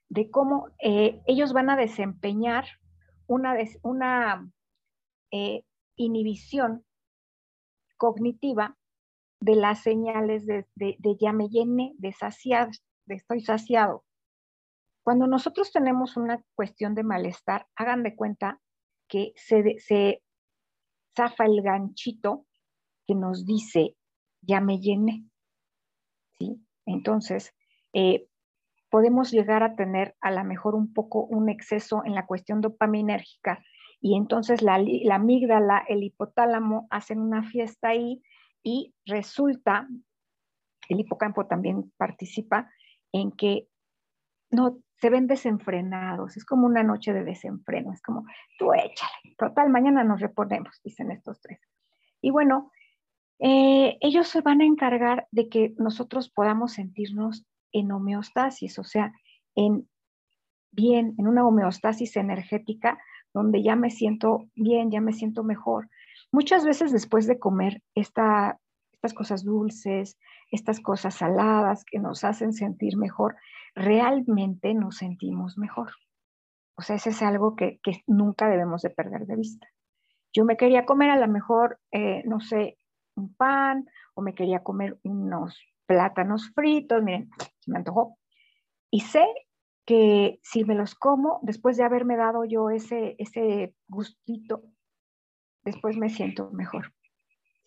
de 0.09 0.29
cómo 0.29 0.69
eh, 0.79 1.21
ellos 1.25 1.53
van 1.53 1.69
a 1.69 1.75
desempeñar 1.75 2.65
una, 3.27 3.55
una 3.81 4.49
eh, 5.31 5.63
inhibición 5.95 6.85
cognitiva 7.97 8.77
de 9.39 9.55
las 9.55 9.81
señales 9.81 10.45
de, 10.45 10.65
ya 11.19 11.33
me 11.33 11.49
llené, 11.49 11.93
de 11.97 12.13
saciado, 12.13 12.71
de 13.05 13.15
estoy 13.15 13.41
saciado. 13.41 14.05
Cuando 15.03 15.27
nosotros 15.27 15.71
tenemos 15.73 16.15
una 16.15 16.41
cuestión 16.55 16.95
de 16.95 17.03
malestar, 17.03 17.67
hagan 17.75 18.03
de 18.03 18.15
cuenta 18.15 18.61
que 19.09 19.33
se 19.35 20.22
zafa 21.15 21.45
el 21.45 21.61
ganchito 21.61 22.45
que 23.07 23.15
nos 23.15 23.45
dice, 23.45 23.95
ya 24.41 24.61
me 24.61 24.79
llené. 24.79 25.25
¿Sí? 26.37 26.61
Entonces, 26.85 27.53
eh, 27.93 28.27
podemos 28.89 29.31
llegar 29.31 29.63
a 29.63 29.75
tener 29.75 30.15
a 30.21 30.31
lo 30.31 30.43
mejor 30.43 30.75
un 30.75 30.93
poco 30.93 31.23
un 31.25 31.49
exceso 31.49 32.03
en 32.05 32.13
la 32.13 32.25
cuestión 32.25 32.61
dopaminérgica 32.61 33.63
y 33.99 34.15
entonces 34.17 34.61
la, 34.61 34.77
la 34.77 35.15
amígdala, 35.15 35.83
el 35.87 36.03
hipotálamo 36.03 36.87
hacen 36.89 37.19
una 37.19 37.41
fiesta 37.41 37.87
ahí 37.87 38.21
y 38.61 38.93
resulta, 39.05 39.87
el 40.89 40.99
hipocampo 40.99 41.47
también 41.47 41.91
participa 41.97 42.69
en 43.13 43.31
que 43.31 43.67
no 44.51 44.82
se 44.99 45.09
ven 45.09 45.27
desenfrenados, 45.27 46.37
es 46.37 46.45
como 46.45 46.65
una 46.65 46.83
noche 46.83 47.13
de 47.13 47.23
desenfreno, 47.23 47.91
es 47.91 48.01
como, 48.01 48.25
tú 48.57 48.73
échale, 48.73 49.35
total, 49.37 49.69
mañana 49.69 50.03
nos 50.03 50.21
reponemos, 50.21 50.79
dicen 50.83 51.11
estos 51.11 51.41
tres. 51.41 51.59
Y 52.21 52.31
bueno, 52.31 52.71
eh, 53.39 53.97
ellos 53.99 54.27
se 54.27 54.41
van 54.41 54.61
a 54.61 54.65
encargar 54.65 55.27
de 55.31 55.49
que 55.49 55.73
nosotros 55.77 56.29
podamos 56.29 56.73
sentirnos 56.73 57.45
en 57.71 57.91
homeostasis, 57.91 58.79
o 58.79 58.83
sea, 58.83 59.11
en 59.55 59.87
bien, 60.71 61.15
en 61.17 61.27
una 61.27 61.45
homeostasis 61.45 62.15
energética, 62.15 62.97
donde 63.33 63.63
ya 63.63 63.75
me 63.75 63.89
siento 63.89 64.49
bien, 64.55 64.91
ya 64.91 65.01
me 65.01 65.13
siento 65.13 65.43
mejor. 65.43 65.89
Muchas 66.31 66.65
veces 66.65 66.91
después 66.91 67.27
de 67.27 67.39
comer 67.39 67.81
esta, 67.95 68.59
estas 69.03 69.13
cosas 69.13 69.43
dulces, 69.43 70.17
estas 70.49 70.79
cosas 70.79 71.15
saladas 71.15 71.83
que 71.83 71.99
nos 71.99 72.23
hacen 72.23 72.53
sentir 72.53 72.95
mejor, 72.95 73.35
realmente 73.75 74.73
nos 74.73 74.95
sentimos 74.97 75.57
mejor. 75.57 75.91
O 76.77 76.81
sea, 76.81 76.95
eso 76.95 77.09
es 77.09 77.21
algo 77.21 77.57
que, 77.57 77.81
nunca 78.07 78.47
debemos 78.47 78.81
de 78.81 78.91
perder 78.91 79.25
de 79.25 79.35
vista. 79.35 79.67
Yo 80.33 80.45
me 80.45 80.55
quería 80.55 80.85
comer 80.85 81.09
a 81.09 81.17
lo 81.17 81.27
mejor, 81.27 81.79
eh, 81.91 82.23
no 82.25 82.39
sé, 82.39 82.77
un 83.15 83.35
pan 83.35 83.85
o 84.15 84.21
me 84.21 84.33
quería 84.33 84.63
comer 84.63 84.97
unos 85.03 85.61
plátanos 85.85 86.51
fritos, 86.55 87.03
miren, 87.03 87.29
se 87.59 87.71
me 87.71 87.79
antojó. 87.79 88.17
Y 88.89 89.01
sé 89.01 89.25
que 89.85 90.39
si 90.43 90.63
me 90.63 90.75
los 90.75 90.95
como, 90.95 91.41
después 91.43 91.75
de 91.75 91.83
haberme 91.83 92.15
dado 92.15 92.45
yo 92.45 92.69
ese, 92.69 93.17
ese 93.19 93.75
gustito, 93.89 94.63
después 95.65 95.97
me 95.97 96.09
siento 96.09 96.51
mejor. 96.51 96.93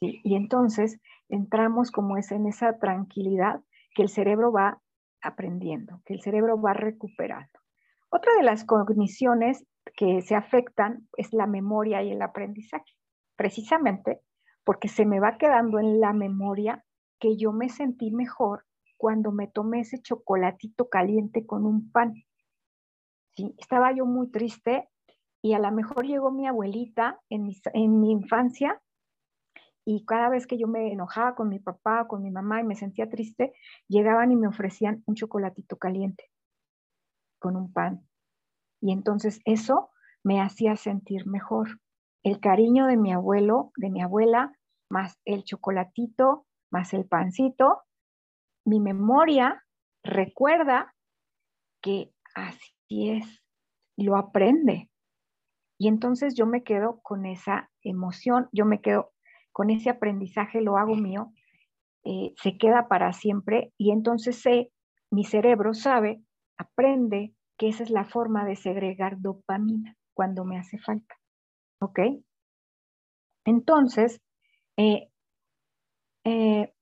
Y 0.00 0.36
entonces 0.36 1.00
entramos 1.28 1.90
como 1.90 2.16
es 2.16 2.30
en 2.32 2.46
esa 2.46 2.78
tranquilidad 2.78 3.62
que 3.94 4.02
el 4.02 4.08
cerebro 4.08 4.52
va 4.52 4.80
aprendiendo, 5.22 6.02
que 6.04 6.14
el 6.14 6.20
cerebro 6.20 6.60
va 6.60 6.74
recuperando. 6.74 7.58
Otra 8.10 8.32
de 8.36 8.42
las 8.42 8.64
cogniciones 8.64 9.66
que 9.96 10.20
se 10.22 10.34
afectan 10.34 11.08
es 11.16 11.32
la 11.32 11.46
memoria 11.46 12.02
y 12.02 12.12
el 12.12 12.22
aprendizaje, 12.22 12.92
precisamente 13.36 14.20
porque 14.66 14.88
se 14.88 15.06
me 15.06 15.20
va 15.20 15.38
quedando 15.38 15.78
en 15.78 16.00
la 16.00 16.12
memoria 16.12 16.84
que 17.20 17.36
yo 17.36 17.52
me 17.52 17.68
sentí 17.68 18.10
mejor 18.10 18.64
cuando 18.96 19.30
me 19.30 19.46
tomé 19.46 19.80
ese 19.80 20.02
chocolatito 20.02 20.88
caliente 20.88 21.46
con 21.46 21.64
un 21.64 21.92
pan. 21.92 22.14
¿Sí? 23.36 23.54
Estaba 23.58 23.92
yo 23.92 24.06
muy 24.06 24.28
triste 24.28 24.88
y 25.40 25.52
a 25.52 25.60
lo 25.60 25.70
mejor 25.70 26.04
llegó 26.04 26.32
mi 26.32 26.48
abuelita 26.48 27.20
en 27.30 27.44
mi, 27.44 27.56
en 27.74 28.00
mi 28.00 28.10
infancia 28.10 28.82
y 29.88 30.04
cada 30.04 30.28
vez 30.28 30.48
que 30.48 30.58
yo 30.58 30.66
me 30.66 30.92
enojaba 30.92 31.36
con 31.36 31.48
mi 31.48 31.60
papá 31.60 32.08
con 32.08 32.20
mi 32.20 32.32
mamá 32.32 32.60
y 32.60 32.64
me 32.64 32.74
sentía 32.74 33.08
triste, 33.08 33.54
llegaban 33.86 34.32
y 34.32 34.36
me 34.36 34.48
ofrecían 34.48 35.04
un 35.06 35.14
chocolatito 35.14 35.76
caliente 35.76 36.28
con 37.38 37.56
un 37.56 37.72
pan. 37.72 38.04
Y 38.80 38.90
entonces 38.90 39.40
eso 39.44 39.90
me 40.24 40.40
hacía 40.40 40.74
sentir 40.74 41.28
mejor. 41.28 41.80
El 42.24 42.40
cariño 42.40 42.86
de 42.86 42.96
mi 42.96 43.12
abuelo, 43.12 43.70
de 43.76 43.90
mi 43.90 44.02
abuela, 44.02 44.52
más 44.90 45.20
el 45.24 45.44
chocolatito, 45.44 46.46
más 46.72 46.92
el 46.92 47.06
pancito, 47.06 47.82
mi 48.64 48.80
memoria 48.80 49.64
recuerda 50.02 50.92
que 51.80 52.12
así 52.34 53.10
es, 53.10 53.40
lo 53.96 54.16
aprende. 54.16 54.90
Y 55.78 55.86
entonces 55.86 56.34
yo 56.34 56.44
me 56.46 56.64
quedo 56.64 57.00
con 57.02 57.24
esa 57.24 57.70
emoción, 57.82 58.48
yo 58.50 58.64
me 58.64 58.80
quedo 58.80 59.12
con 59.56 59.70
ese 59.70 59.88
aprendizaje 59.88 60.60
lo 60.60 60.76
hago 60.76 60.96
mío, 60.96 61.32
eh, 62.04 62.34
se 62.36 62.58
queda 62.58 62.88
para 62.88 63.14
siempre 63.14 63.72
y 63.78 63.90
entonces 63.90 64.42
sé, 64.42 64.70
mi 65.10 65.24
cerebro 65.24 65.72
sabe, 65.72 66.22
aprende 66.58 67.34
que 67.56 67.68
esa 67.68 67.82
es 67.82 67.88
la 67.88 68.04
forma 68.04 68.44
de 68.44 68.56
segregar 68.56 69.18
dopamina 69.18 69.96
cuando 70.12 70.44
me 70.44 70.58
hace 70.58 70.76
falta. 70.76 71.18
¿Ok? 71.80 72.00
Entonces, 73.46 74.20
eh, 74.76 75.08
eh, 76.24 76.74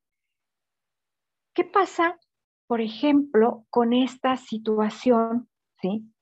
¿qué 1.55 1.65
pasa, 1.65 2.19
por 2.67 2.81
ejemplo, 2.81 3.67
con 3.71 3.93
esta 3.93 4.37
situación? 4.37 5.49
¿sí? 5.81 6.13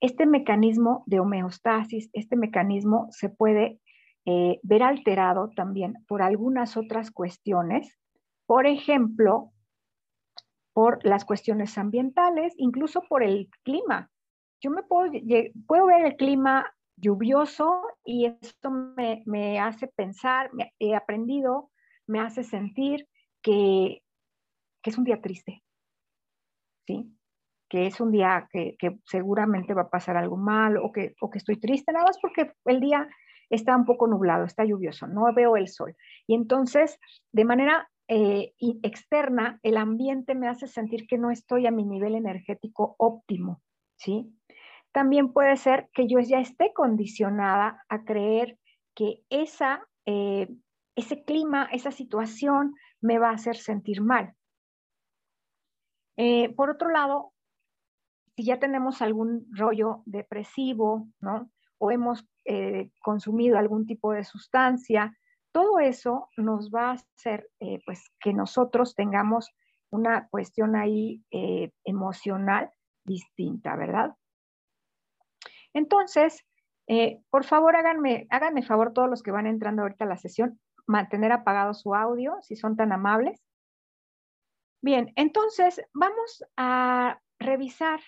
Este 0.00 0.26
mecanismo 0.26 1.04
de 1.06 1.20
homeostasis, 1.20 2.10
este 2.14 2.34
mecanismo 2.34 3.06
se 3.12 3.28
puede 3.28 3.78
eh, 4.24 4.60
ver 4.62 4.82
alterado 4.82 5.50
también 5.56 5.94
por 6.06 6.22
algunas 6.22 6.76
otras 6.76 7.10
cuestiones, 7.10 7.98
por 8.46 8.66
ejemplo, 8.66 9.52
por 10.72 11.04
las 11.04 11.24
cuestiones 11.24 11.76
ambientales, 11.76 12.54
incluso 12.56 13.02
por 13.08 13.22
el 13.22 13.50
clima. 13.62 14.10
Yo 14.60 14.70
me 14.70 14.82
puedo, 14.84 15.12
puedo 15.66 15.86
ver 15.86 16.06
el 16.06 16.16
clima 16.16 16.72
lluvioso 16.96 17.82
y 18.04 18.26
esto 18.26 18.70
me, 18.70 19.60
hace 19.60 19.88
pensar, 19.88 20.52
me, 20.54 20.72
he 20.78 20.94
aprendido, 20.94 21.70
me 22.06 22.20
hace 22.20 22.44
sentir 22.44 23.08
que, 23.42 24.02
es 24.84 24.98
un 24.98 25.04
día 25.04 25.20
triste, 25.20 25.62
¿sí? 26.86 27.12
Que 27.68 27.86
es 27.86 28.00
un 28.00 28.12
día 28.12 28.48
que, 28.52 28.76
seguramente 29.04 29.74
va 29.74 29.82
a 29.82 29.90
pasar 29.90 30.16
algo 30.16 30.36
mal 30.36 30.76
o 30.76 30.92
que, 30.92 31.14
o 31.20 31.28
que 31.28 31.38
estoy 31.38 31.58
triste, 31.58 31.92
nada 31.92 32.06
más 32.06 32.18
porque 32.20 32.52
el 32.66 32.80
día 32.80 33.08
está 33.52 33.76
un 33.76 33.84
poco 33.84 34.06
nublado, 34.06 34.44
está 34.44 34.64
lluvioso, 34.64 35.06
no 35.06 35.32
veo 35.34 35.56
el 35.56 35.68
sol. 35.68 35.94
Y 36.26 36.34
entonces, 36.34 36.98
de 37.32 37.44
manera 37.44 37.90
eh, 38.08 38.54
externa, 38.82 39.60
el 39.62 39.76
ambiente 39.76 40.34
me 40.34 40.48
hace 40.48 40.66
sentir 40.66 41.06
que 41.06 41.18
no 41.18 41.30
estoy 41.30 41.66
a 41.66 41.70
mi 41.70 41.84
nivel 41.84 42.14
energético 42.14 42.96
óptimo, 42.98 43.62
¿sí? 43.96 44.34
También 44.90 45.32
puede 45.32 45.56
ser 45.56 45.90
que 45.92 46.08
yo 46.08 46.18
ya 46.20 46.40
esté 46.40 46.72
condicionada 46.72 47.84
a 47.88 48.04
creer 48.04 48.58
que 48.94 49.22
esa, 49.28 49.86
eh, 50.06 50.48
ese 50.96 51.22
clima, 51.22 51.68
esa 51.72 51.90
situación 51.90 52.74
me 53.02 53.18
va 53.18 53.30
a 53.30 53.34
hacer 53.34 53.56
sentir 53.56 54.00
mal. 54.00 54.34
Eh, 56.16 56.54
por 56.54 56.70
otro 56.70 56.90
lado, 56.90 57.32
si 58.34 58.44
ya 58.44 58.58
tenemos 58.58 59.02
algún 59.02 59.46
rollo 59.54 60.02
depresivo, 60.06 61.08
¿no? 61.20 61.50
O 61.84 61.90
hemos 61.90 62.24
eh, 62.44 62.90
consumido 63.02 63.58
algún 63.58 63.86
tipo 63.86 64.12
de 64.12 64.22
sustancia, 64.22 65.18
todo 65.50 65.80
eso 65.80 66.28
nos 66.36 66.70
va 66.70 66.90
a 66.90 66.92
hacer 66.92 67.50
eh, 67.58 67.80
pues 67.84 68.04
que 68.20 68.32
nosotros 68.32 68.94
tengamos 68.94 69.50
una 69.90 70.28
cuestión 70.28 70.76
ahí 70.76 71.24
eh, 71.32 71.72
emocional 71.84 72.70
distinta, 73.04 73.74
¿verdad? 73.74 74.14
Entonces, 75.74 76.44
por 77.30 77.44
favor, 77.44 77.74
háganme, 77.74 78.28
háganme 78.30 78.62
favor 78.62 78.92
todos 78.92 79.10
los 79.10 79.22
que 79.24 79.32
van 79.32 79.46
entrando 79.46 79.82
ahorita 79.82 80.04
a 80.04 80.08
la 80.08 80.18
sesión, 80.18 80.60
mantener 80.86 81.32
apagado 81.32 81.74
su 81.74 81.96
audio, 81.96 82.36
si 82.42 82.54
son 82.54 82.76
tan 82.76 82.92
amables. 82.92 83.42
Bien, 84.82 85.12
entonces 85.16 85.82
vamos 85.94 86.44
a 86.56 87.18
revisar, 87.40 88.00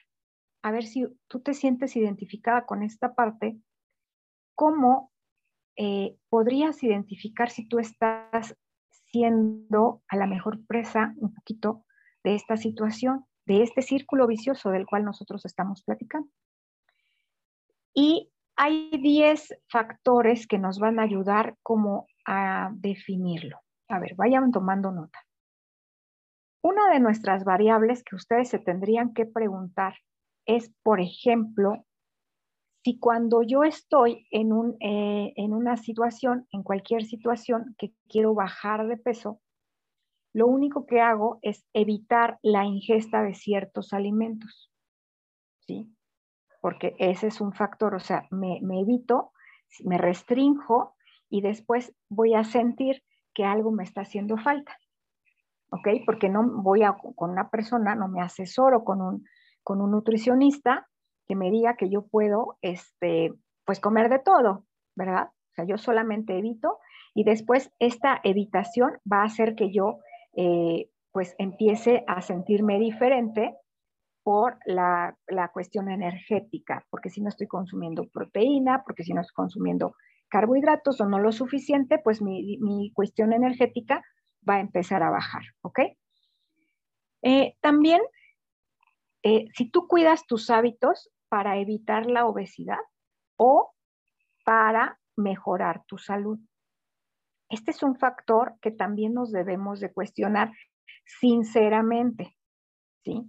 a 0.64 0.70
ver 0.70 0.84
si 0.84 1.06
tú 1.28 1.40
te 1.40 1.52
sientes 1.52 1.94
identificada 1.94 2.64
con 2.64 2.82
esta 2.82 3.14
parte 3.14 3.58
cómo 4.54 5.12
eh, 5.76 6.16
podrías 6.30 6.82
identificar 6.82 7.50
si 7.50 7.68
tú 7.68 7.78
estás 7.78 8.56
siendo 8.88 10.02
a 10.08 10.16
la 10.16 10.26
mejor 10.26 10.64
presa 10.66 11.12
un 11.18 11.34
poquito 11.34 11.84
de 12.24 12.34
esta 12.34 12.56
situación, 12.56 13.26
de 13.44 13.62
este 13.62 13.82
círculo 13.82 14.26
vicioso 14.26 14.70
del 14.70 14.86
cual 14.86 15.04
nosotros 15.04 15.44
estamos 15.44 15.82
platicando. 15.84 16.30
Y 17.92 18.32
hay 18.56 18.90
10 19.02 19.58
factores 19.68 20.46
que 20.46 20.58
nos 20.58 20.78
van 20.78 20.98
a 20.98 21.02
ayudar 21.02 21.58
como 21.62 22.06
a 22.24 22.70
definirlo. 22.72 23.60
A 23.88 23.98
ver, 23.98 24.14
vayan 24.14 24.50
tomando 24.50 24.92
nota. 24.92 25.18
Una 26.62 26.88
de 26.88 27.00
nuestras 27.00 27.44
variables 27.44 28.02
que 28.02 28.16
ustedes 28.16 28.48
se 28.48 28.58
tendrían 28.58 29.12
que 29.12 29.26
preguntar 29.26 29.96
es, 30.46 30.72
por 30.82 31.00
ejemplo, 31.00 31.84
si 32.84 32.98
cuando 32.98 33.42
yo 33.42 33.64
estoy 33.64 34.26
en, 34.30 34.52
un, 34.52 34.76
eh, 34.80 35.32
en 35.36 35.54
una 35.54 35.76
situación, 35.76 36.46
en 36.52 36.62
cualquier 36.62 37.04
situación 37.04 37.74
que 37.78 37.94
quiero 38.08 38.34
bajar 38.34 38.86
de 38.86 38.98
peso, 38.98 39.40
lo 40.34 40.46
único 40.46 40.84
que 40.84 41.00
hago 41.00 41.38
es 41.40 41.64
evitar 41.72 42.38
la 42.42 42.64
ingesta 42.64 43.22
de 43.22 43.34
ciertos 43.34 43.92
alimentos. 43.92 44.70
¿Sí? 45.60 45.90
Porque 46.60 46.94
ese 46.98 47.28
es 47.28 47.40
un 47.40 47.54
factor, 47.54 47.94
o 47.94 48.00
sea, 48.00 48.26
me, 48.30 48.60
me 48.62 48.80
evito, 48.80 49.32
me 49.84 49.96
restrinjo 49.96 50.94
y 51.30 51.40
después 51.40 51.94
voy 52.08 52.34
a 52.34 52.44
sentir 52.44 53.02
que 53.32 53.44
algo 53.44 53.70
me 53.70 53.84
está 53.84 54.02
haciendo 54.02 54.36
falta. 54.36 54.76
¿Ok? 55.70 55.88
Porque 56.04 56.28
no 56.28 56.62
voy 56.62 56.82
a, 56.82 56.92
con 56.92 57.30
una 57.30 57.48
persona, 57.48 57.94
no 57.94 58.08
me 58.08 58.20
asesoro 58.20 58.84
con 58.84 59.00
un, 59.00 59.24
con 59.64 59.80
un 59.80 59.90
nutricionista 59.90 60.88
que 61.26 61.34
me 61.34 61.50
diga 61.50 61.76
que 61.76 61.90
yo 61.90 62.06
puedo, 62.06 62.58
este, 62.62 63.32
pues 63.64 63.80
comer 63.80 64.08
de 64.08 64.20
todo, 64.20 64.66
¿verdad? 64.94 65.30
O 65.50 65.54
sea, 65.54 65.64
yo 65.64 65.78
solamente 65.78 66.38
evito 66.38 66.78
y 67.14 67.24
después 67.24 67.72
esta 67.78 68.20
evitación 68.22 68.98
va 69.10 69.22
a 69.22 69.26
hacer 69.26 69.54
que 69.54 69.72
yo, 69.72 69.98
eh, 70.36 70.90
pues, 71.12 71.34
empiece 71.38 72.04
a 72.06 72.20
sentirme 72.20 72.78
diferente 72.78 73.56
por 74.22 74.58
la, 74.66 75.16
la, 75.26 75.48
cuestión 75.48 75.90
energética, 75.90 76.86
porque 76.90 77.10
si 77.10 77.20
no 77.20 77.28
estoy 77.28 77.46
consumiendo 77.46 78.08
proteína, 78.08 78.82
porque 78.84 79.04
si 79.04 79.12
no 79.12 79.20
estoy 79.20 79.34
consumiendo 79.34 79.94
carbohidratos 80.28 81.00
o 81.00 81.06
no 81.06 81.18
lo 81.18 81.30
suficiente, 81.30 81.98
pues 81.98 82.22
mi, 82.22 82.58
mi 82.58 82.90
cuestión 82.92 83.32
energética 83.32 84.02
va 84.48 84.56
a 84.56 84.60
empezar 84.60 85.02
a 85.02 85.10
bajar, 85.10 85.42
¿ok? 85.62 85.80
Eh, 87.22 87.56
también, 87.60 88.00
eh, 89.24 89.46
si 89.54 89.68
tú 89.70 89.88
cuidas 89.88 90.26
tus 90.26 90.50
hábitos, 90.50 91.10
para 91.34 91.56
evitar 91.58 92.06
la 92.06 92.26
obesidad 92.26 92.78
o 93.36 93.74
para 94.44 95.00
mejorar 95.16 95.84
tu 95.86 95.98
salud. 95.98 96.38
Este 97.48 97.72
es 97.72 97.82
un 97.82 97.96
factor 97.96 98.54
que 98.60 98.70
también 98.70 99.14
nos 99.14 99.32
debemos 99.32 99.80
de 99.80 99.92
cuestionar 99.92 100.52
sinceramente, 101.04 102.36
¿sí? 103.02 103.24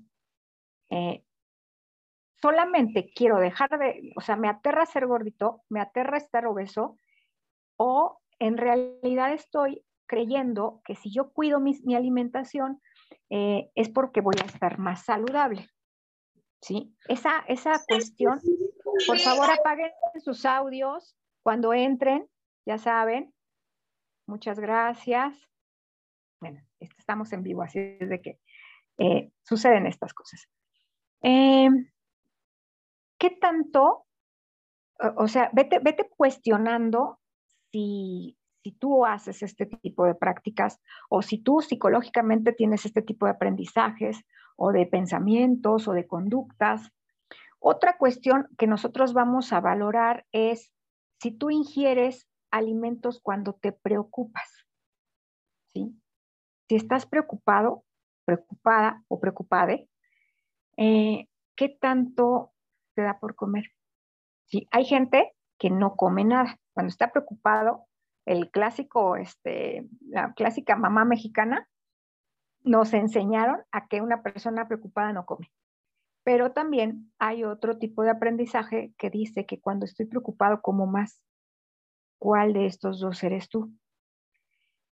Eh, 0.92 1.24
solamente 2.40 3.12
quiero 3.16 3.40
dejar 3.40 3.72
de, 3.80 4.14
o 4.16 4.22
sea, 4.22 4.36
me 4.36 4.50
aterra 4.50 4.86
ser 4.86 5.08
gordito, 5.08 5.64
me 5.70 5.82
aterra 5.82 6.18
estar 6.18 6.46
obeso, 6.46 7.00
o 7.76 8.22
en 8.38 8.58
realidad 8.58 9.34
estoy 9.34 9.84
creyendo 10.06 10.84
que 10.86 10.94
si 10.94 11.12
yo 11.12 11.32
cuido 11.34 11.60
mi, 11.60 11.96
alimentación 11.96 12.82
eh, 13.32 13.72
es 13.74 13.90
porque 13.90 14.22
voy 14.22 14.36
a 14.44 14.46
estar 14.46 14.78
más 14.78 15.06
saludable. 15.06 15.72
¿Sí? 16.66 16.96
Esa, 17.08 17.40
esa 17.48 17.80
cuestión, 17.88 18.40
por 19.06 19.20
favor 19.20 19.52
apaguen 19.52 19.92
sus 20.24 20.46
audios 20.46 21.16
cuando 21.44 21.74
entren, 21.74 22.28
ya 22.66 22.80
saben. 22.80 23.32
Muchas 24.26 24.60
gracias. 24.60 25.38
Bueno, 26.40 26.62
estamos 26.80 27.32
en 27.34 27.44
vivo, 27.44 27.62
así 27.62 27.80
es 28.00 28.10
de 28.10 28.20
que 28.20 28.40
eh, 28.98 29.32
suceden 29.44 29.86
estas 29.86 30.14
cosas. 30.16 30.50
Em, 31.22 31.92
¿Qué 33.20 33.30
tanto? 33.30 34.08
O, 35.18 35.28
sea, 35.28 35.52
vete, 35.54 35.80
vete 35.80 36.10
cuestionando 36.10 37.20
si, 37.72 38.38
si 38.64 38.72
tú 38.72 39.06
haces 39.06 39.44
este 39.44 39.68
tipo 39.68 40.06
de 40.06 40.16
prácticas 40.16 40.82
o 41.10 41.22
si 41.22 41.38
tú 41.38 41.62
psicológicamente 41.62 42.54
tienes 42.54 42.86
este 42.86 43.04
tipo 43.04 43.28
de 43.28 43.34
aprendizajes 43.34 44.26
o 44.56 44.72
de 44.72 44.86
pensamientos 44.86 45.88
o 45.88 45.94
de 45.94 46.08
conductas. 46.08 46.92
Otra 47.60 47.98
cuestión 47.98 48.48
que 48.58 48.68
nosotros 48.68 49.14
vamos 49.14 49.54
a 49.54 49.60
valorar 49.60 50.26
es 50.32 50.72
si 51.20 51.32
tú 51.32 51.50
ingieres 51.50 52.28
alimentos 52.52 53.20
cuando 53.22 53.54
te 53.54 53.72
preocupas. 53.72 54.66
¿sí? 55.74 56.00
Si 56.70 56.76
estás 56.76 57.06
preocupado, 57.06 57.84
preocupada 58.26 59.04
o 59.08 59.20
preocupade, 59.20 59.90
eh, 60.78 61.28
¿qué 61.56 61.70
tanto 61.70 62.54
te 62.96 63.04
da 63.04 63.20
por 63.20 63.36
comer? 63.36 63.72
¿Sí? 64.46 64.68
Hay 64.72 64.86
gente 64.86 65.34
que 65.58 65.70
no 65.70 65.96
come 65.96 66.24
nada. 66.24 66.60
Cuando 66.74 66.90
está 66.90 67.12
preocupado, 67.12 67.88
el 68.26 68.50
clásico, 68.52 69.16
este, 69.16 69.88
la 70.08 70.34
clásica 70.34 70.76
mamá 70.76 71.06
mexicana, 71.06 71.68
nos 72.66 72.94
enseñaron 72.94 73.62
a 73.72 73.88
que 73.88 74.02
una 74.02 74.22
persona 74.24 74.68
preocupada 74.68 75.14
no 75.14 75.26
come. 75.26 75.52
Pero 76.24 76.52
también 76.52 77.14
hay 77.20 77.44
otro 77.44 77.78
tipo 77.78 78.04
de 78.04 78.10
aprendizaje 78.10 78.94
que 78.98 79.12
dice 79.12 79.46
que 79.46 79.62
cuando 79.62 79.86
estoy 79.86 80.08
preocupado 80.08 80.62
como 80.62 80.88
más. 80.88 81.24
¿Cuál 82.18 82.54
de 82.54 82.66
estos 82.66 83.00
dos 83.00 83.24
eres 83.24 83.50
tú? 83.50 83.72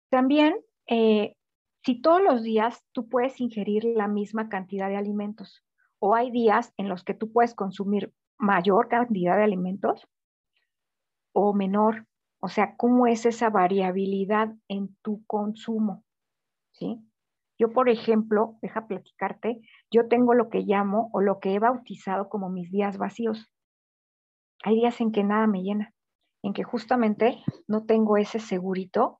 También, 0.09 0.55
eh, 0.87 1.35
si 1.83 2.01
todos 2.01 2.21
los 2.21 2.41
días 2.41 2.83
tú 2.91 3.07
puedes 3.07 3.39
ingerir 3.39 3.85
la 3.85 4.07
misma 4.07 4.49
cantidad 4.49 4.89
de 4.89 4.97
alimentos 4.97 5.63
o 5.99 6.15
hay 6.15 6.31
días 6.31 6.73
en 6.77 6.89
los 6.89 7.03
que 7.03 7.13
tú 7.13 7.31
puedes 7.31 7.53
consumir 7.53 8.11
mayor 8.37 8.87
cantidad 8.87 9.37
de 9.37 9.43
alimentos 9.43 10.07
o 11.33 11.53
menor, 11.53 12.07
o 12.39 12.47
sea, 12.47 12.75
¿cómo 12.75 13.05
es 13.05 13.25
esa 13.25 13.49
variabilidad 13.49 14.55
en 14.67 14.95
tu 15.03 15.23
consumo? 15.25 16.03
¿Sí? 16.71 16.99
Yo, 17.59 17.71
por 17.73 17.89
ejemplo, 17.89 18.57
deja 18.61 18.87
platicarte, 18.87 19.59
yo 19.91 20.07
tengo 20.07 20.33
lo 20.33 20.49
que 20.49 20.61
llamo 20.61 21.09
o 21.11 21.19
lo 21.19 21.39
que 21.39 21.53
he 21.53 21.59
bautizado 21.59 22.29
como 22.29 22.49
mis 22.49 22.71
días 22.71 22.97
vacíos. 22.97 23.51
Hay 24.63 24.75
días 24.75 24.99
en 25.01 25.11
que 25.11 25.25
nada 25.25 25.45
me 25.45 25.61
llena, 25.61 25.93
en 26.41 26.53
que 26.53 26.63
justamente 26.63 27.43
no 27.67 27.85
tengo 27.85 28.15
ese 28.15 28.39
segurito 28.39 29.19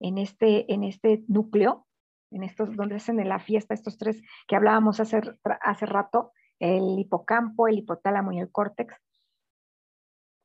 en 0.00 0.16
este, 0.16 0.72
en 0.72 0.84
este 0.84 1.22
núcleo, 1.28 1.86
en 2.30 2.44
estos 2.44 2.74
donde 2.76 2.96
hacen 2.96 3.20
en 3.20 3.28
la 3.28 3.40
fiesta, 3.40 3.74
estos 3.74 3.98
tres 3.98 4.22
que 4.48 4.56
hablábamos 4.56 4.98
hace, 4.98 5.20
hace 5.60 5.84
rato, 5.86 6.32
el 6.58 6.98
hipocampo, 6.98 7.68
el 7.68 7.78
hipotálamo 7.78 8.32
y 8.32 8.40
el 8.40 8.50
córtex. 8.50 8.94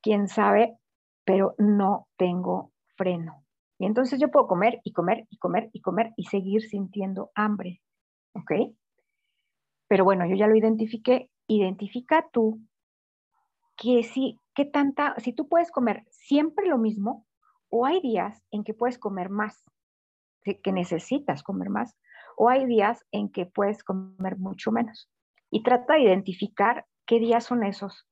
Quién 0.01 0.27
sabe, 0.27 0.77
pero 1.23 1.55
no 1.57 2.09
tengo 2.17 2.73
freno. 2.97 3.40
Y 3.81 3.87
entonces 3.87 4.19
yo 4.19 4.29
puedo 4.29 4.45
comer 4.45 4.79
y 4.83 4.93
comer 4.93 5.25
y 5.31 5.39
comer 5.39 5.71
y 5.73 5.81
comer 5.81 6.13
y 6.15 6.25
seguir 6.25 6.61
sintiendo 6.61 7.31
hambre. 7.33 7.81
¿Ok? 8.33 8.51
Pero 9.87 10.03
bueno, 10.03 10.27
yo 10.27 10.35
ya 10.35 10.45
lo 10.45 10.55
identifiqué. 10.55 11.31
Identifica 11.47 12.29
tú 12.31 12.59
que 13.75 14.03
si, 14.03 14.39
qué 14.53 14.65
tanta, 14.65 15.15
si 15.17 15.33
tú 15.33 15.49
puedes 15.49 15.71
comer 15.71 16.05
siempre 16.11 16.67
lo 16.67 16.77
mismo 16.77 17.25
o 17.71 17.87
hay 17.87 17.99
días 18.01 18.43
en 18.51 18.63
que 18.63 18.75
puedes 18.75 18.99
comer 18.99 19.31
más, 19.31 19.63
que 20.43 20.71
necesitas 20.71 21.41
comer 21.41 21.71
más, 21.71 21.97
o 22.37 22.49
hay 22.49 22.67
días 22.67 23.03
en 23.11 23.31
que 23.31 23.47
puedes 23.47 23.83
comer 23.83 24.37
mucho 24.37 24.71
menos. 24.71 25.09
Y 25.49 25.63
trata 25.63 25.95
de 25.95 26.03
identificar 26.03 26.85
qué 27.07 27.19
días 27.19 27.45
son 27.45 27.63
esos 27.63 28.07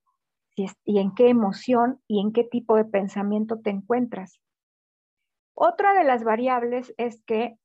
y 0.56 1.00
en 1.00 1.14
qué 1.14 1.30
emoción 1.30 2.02
y 2.08 2.22
en 2.22 2.34
qué 2.34 2.44
tipo 2.44 2.76
de 2.76 2.86
pensamiento 2.86 3.60
te 3.60 3.70
encuentras. 3.70 4.42
Otra 5.62 5.94
de 5.94 6.06
las 6.06 6.24
variables 6.24 6.94
es 6.96 7.22
que 7.24 7.60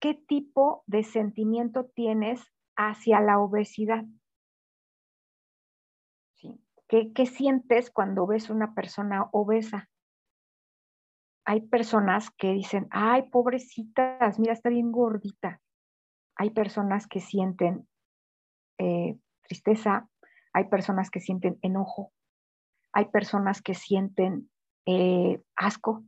qué 0.00 0.14
tipo 0.14 0.84
de 0.86 1.02
sentimiento 1.02 1.86
tienes 1.86 2.40
hacia 2.76 3.20
la 3.20 3.40
obesidad. 3.40 4.04
¿Qué, 6.86 7.12
¿Qué, 7.12 7.26
sientes 7.26 7.90
cuando 7.90 8.24
ves 8.28 8.50
una 8.50 8.72
persona 8.72 9.28
obesa? 9.32 9.88
Hay 11.44 11.62
personas 11.62 12.30
que 12.30 12.52
dicen, 12.52 12.86
ay, 12.92 13.28
pobrecitas, 13.30 14.38
mira, 14.38 14.52
está 14.52 14.68
bien 14.68 14.92
gordita. 14.92 15.60
Hay 16.36 16.50
personas 16.50 17.08
que 17.08 17.18
sienten 17.18 17.88
eh, 18.78 19.18
tristeza, 19.42 20.08
hay 20.52 20.68
personas 20.68 21.10
que 21.10 21.18
sienten 21.18 21.58
enojo, 21.62 22.12
hay 22.92 23.06
personas 23.06 23.60
que 23.60 23.74
sienten 23.74 24.48
eh, 24.86 25.42
asco, 25.56 26.04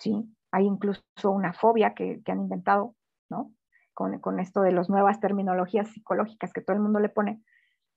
¿sí? 0.00 0.34
Hay 0.50 0.66
incluso 0.66 1.02
una 1.24 1.52
fobia 1.52 1.94
que, 1.94 2.20
han 2.26 2.40
inventado, 2.40 2.96
¿no? 3.28 3.52
Con, 3.94 4.40
esto 4.40 4.62
de 4.62 4.72
las 4.72 4.88
nuevas 4.88 5.20
terminologías 5.20 5.88
psicológicas 5.90 6.52
que 6.52 6.62
todo 6.62 6.74
el 6.74 6.82
mundo 6.82 7.00
le 7.00 7.10
pone 7.10 7.42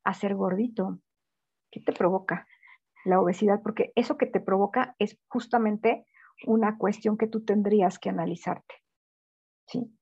a 0.04 0.14
ser 0.14 0.36
gordito. 0.36 1.00
¿Qué 1.72 1.80
te 1.80 1.94
provoca 1.94 2.46
la 3.06 3.22
obesidad? 3.22 3.62
Porque 3.64 3.94
eso 3.96 4.18
que 4.18 4.26
te 4.26 4.42
provoca 4.42 4.96
es 5.00 5.18
justamente 5.30 6.06
una 6.46 6.78
cuestión 6.78 7.18
que 7.18 7.28
tú 7.28 7.46
tendrías 7.46 8.00
que 8.00 8.10
analizarte, 8.10 8.76
¿sí? 9.68 9.98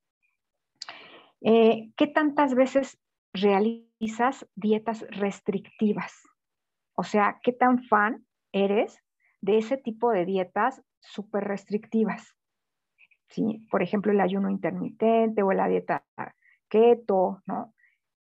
Eh, 1.41 1.91
¿Qué 1.95 2.07
tantas 2.07 2.55
veces 2.55 2.99
realizas 3.31 4.47
dietas 4.55 5.05
restrictivas? 5.09 6.13
O 6.95 7.03
sea, 7.03 7.39
¿qué 7.43 7.53
tan 7.53 7.83
fan 7.83 8.25
eres 8.51 8.99
de 9.41 9.59
ese 9.59 9.77
tipo 9.77 10.11
de 10.11 10.25
dietas 10.25 10.81
súper 11.01 11.43
restrictivas? 11.43 12.35
¿Sí? 13.27 13.65
Por 13.69 13.81
ejemplo, 13.81 14.11
el 14.11 14.21
ayuno 14.21 14.49
intermitente 14.49 15.43
o 15.43 15.51
la 15.51 15.67
dieta 15.67 16.05
keto, 16.69 17.41
¿no? 17.45 17.73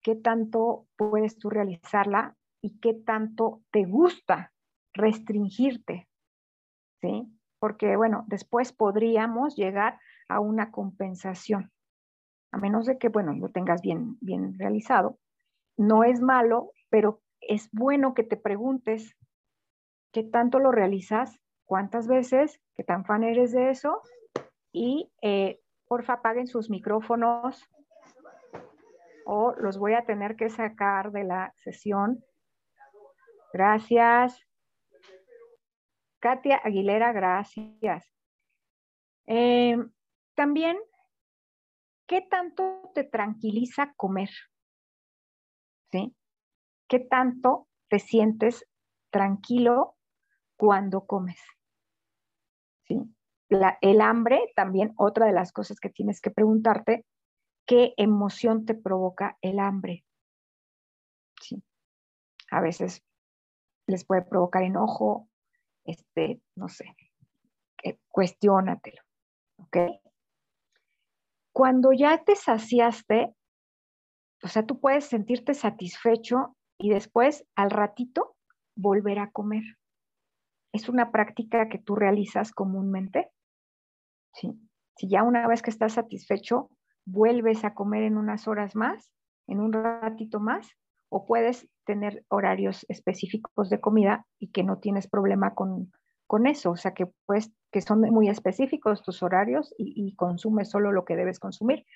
¿Qué 0.03 0.15
tanto 0.15 0.87
puedes 0.97 1.39
tú 1.39 1.51
realizarla 1.51 2.37
y 2.63 2.79
qué 2.81 2.95
tanto 2.95 3.63
te 3.71 3.85
gusta 3.85 4.53
restringirte? 4.95 6.09
¿Sí? 7.01 7.27
Porque, 7.59 7.97
bueno, 7.97 8.25
después 8.29 8.73
podríamos 8.73 9.57
llegar 9.57 9.99
a 10.29 10.41
una 10.41 10.71
compensación, 10.71 11.73
a 12.53 12.59
menos 12.59 12.87
de 12.87 12.99
que, 12.99 13.09
bueno, 13.09 13.35
lo 13.35 13.49
tengas 13.49 13.83
bien, 13.83 14.17
bien 14.21 14.59
realizado. 14.59 15.19
No 15.77 16.05
es 16.05 16.21
malo, 16.21 16.73
pero 16.91 17.23
es 17.41 17.69
bueno 17.73 18.15
que 18.15 18.25
te 18.25 18.37
preguntes 18.37 19.17
qué 20.13 20.23
tanto 20.23 20.59
lo 20.59 20.73
realizas, 20.73 21.41
cuántas 21.69 22.09
veces, 22.09 22.61
qué 22.77 22.83
tan 22.83 23.05
fan 23.05 23.23
eres 23.23 23.53
de 23.53 23.71
eso 23.71 24.01
y 24.73 25.13
eh, 25.21 25.61
porfa 25.87 26.15
apaguen 26.15 26.47
sus 26.47 26.71
micrófonos 26.71 27.63
o 29.27 29.53
los 29.53 29.79
voy 29.79 29.93
a 29.93 30.07
tener 30.07 30.35
que 30.37 30.49
sacar 30.49 31.13
de 31.13 31.25
la 31.25 31.53
sesión. 31.59 32.25
Gracias. 33.53 34.41
Katia 36.21 36.57
Aguilera, 36.65 37.13
gracias. 37.13 38.11
Eh, 39.27 39.77
también, 40.35 40.79
¿qué 42.07 42.23
tanto 42.23 42.91
te 42.95 43.05
tranquiliza 43.05 43.93
comer? 43.95 44.31
¿Sí? 45.93 46.17
¿Qué 46.89 47.01
tanto 47.01 47.69
te 47.89 47.99
sientes 47.99 48.67
tranquilo 49.11 49.97
cuando 50.57 51.05
comes? 51.07 51.39
El 53.81 54.01
hambre, 54.01 54.53
también 54.55 54.93
otra 54.97 55.27
de 55.27 55.33
las 55.33 55.53
cosas 55.53 55.81
que 55.81 55.91
tienes 55.91 56.21
que 56.21 56.31
preguntarte, 56.31 57.05
¿qué 57.67 57.95
emoción 57.97 58.67
te 58.67 58.75
provoca 58.75 59.39
el 59.41 59.59
hambre? 59.59 60.05
¿Sí? 61.41 61.63
A 62.51 62.61
veces 62.61 63.03
les 63.87 64.05
puede 64.05 64.23
provocar 64.23 64.63
enojo, 64.63 65.29
este, 65.85 66.43
no 66.55 66.69
sé, 66.69 66.95
eh, 67.83 67.99
¿ok? 69.57 69.77
Cuando 71.53 71.93
ya 71.93 72.23
te 72.23 72.37
saciaste, 72.37 73.35
o 74.43 74.49
sea, 74.49 74.65
tú 74.65 74.79
puedes 74.79 75.07
sentirte 75.07 75.55
satisfecho 75.55 76.57
y 76.79 76.91
después, 76.91 77.45
al 77.57 77.71
ratito, 77.71 78.37
volver 78.77 79.19
a 79.19 79.31
comer. 79.31 79.65
Es 80.73 80.89
una 80.89 81.11
práctica 81.11 81.69
que 81.69 81.79
tú 81.79 81.97
realizas 81.97 82.53
comúnmente. 82.53 83.31
¿sí? 84.35 84.53
Si 84.97 85.09
ya 85.09 85.23
una 85.23 85.47
vez 85.47 85.63
que 85.63 85.71
estás 85.71 85.95
satisfecho, 85.95 86.71
vuelves 87.05 87.65
a 87.65 87.75
comer 87.75 88.03
en 88.03 88.17
unas 88.17 88.49
horas 88.49 88.77
más, 88.77 89.11
en 89.47 89.61
un 89.61 89.73
ratito 89.73 90.41
más, 90.41 90.77
o 91.09 91.25
puedes 91.25 91.69
tener 91.85 92.25
horarios 92.29 92.85
específicos 92.89 93.71
de 93.71 93.81
comida 93.81 94.27
y 94.39 94.51
que 94.51 94.63
no 94.63 94.79
tienes 94.79 95.09
problema 95.09 95.55
con, 95.55 95.91
eso, 96.47 96.73
o 96.73 96.77
sea 96.77 96.93
que 96.93 97.07
pues 97.25 97.51
que 97.73 97.81
son 97.81 98.01
muy 98.01 98.29
específicos 98.29 99.03
tus 99.03 99.23
horarios 99.23 99.75
y, 99.79 100.15
consumes 100.15 100.71
solo 100.71 100.93
lo 100.93 101.05
que 101.05 101.17
debes 101.17 101.41
consumir 101.41 101.87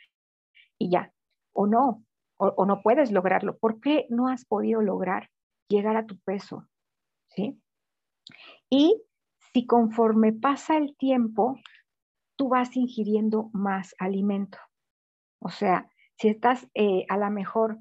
y 0.78 0.90
ya, 0.90 1.12
o 1.52 1.66
no, 1.66 2.04
o, 2.38 2.66
no 2.66 2.82
puedes 2.82 3.12
lograrlo. 3.12 3.58
¿Por 3.58 3.80
qué 3.80 4.06
no 4.08 4.28
has 4.28 4.44
podido 4.46 4.80
lograr 4.80 5.28
llegar 5.68 5.96
a 5.96 6.06
tu 6.06 6.18
peso? 6.20 6.66
¿Sí? 7.28 7.61
Y 8.68 9.02
si 9.52 9.66
conforme 9.66 10.32
pasa 10.32 10.76
el 10.76 10.96
tiempo, 10.96 11.58
tú 12.36 12.48
vas 12.48 12.76
ingiriendo 12.76 13.50
más 13.52 13.94
alimento. 13.98 14.58
O 15.40 15.48
sea, 15.48 15.88
si 16.18 16.28
estás 16.28 16.68
eh, 16.74 17.04
a 17.08 17.16
lo 17.16 17.30
mejor 17.30 17.78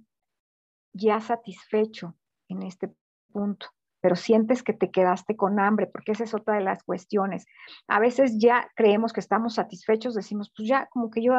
ya 0.94 1.20
satisfecho 1.20 2.16
en 2.50 2.64
este 2.64 2.94
punto, 3.32 3.68
pero 4.02 4.16
sientes 4.16 4.64
que 4.64 4.74
te 4.74 4.92
quedaste 4.92 5.36
con 5.36 5.60
hambre, 5.60 5.88
porque 5.88 6.12
esa 6.12 6.24
es 6.24 6.34
otra 6.34 6.56
de 6.56 6.64
las 6.64 6.84
cuestiones. 6.84 7.46
A 7.88 8.00
veces 8.00 8.38
ya 8.40 8.70
creemos 8.76 9.14
que 9.14 9.20
estamos 9.20 9.56
satisfechos, 9.56 10.16
decimos, 10.16 10.52
pues 10.56 10.68
ya, 10.68 10.88
como 10.92 11.12
que 11.12 11.24
yo 11.24 11.34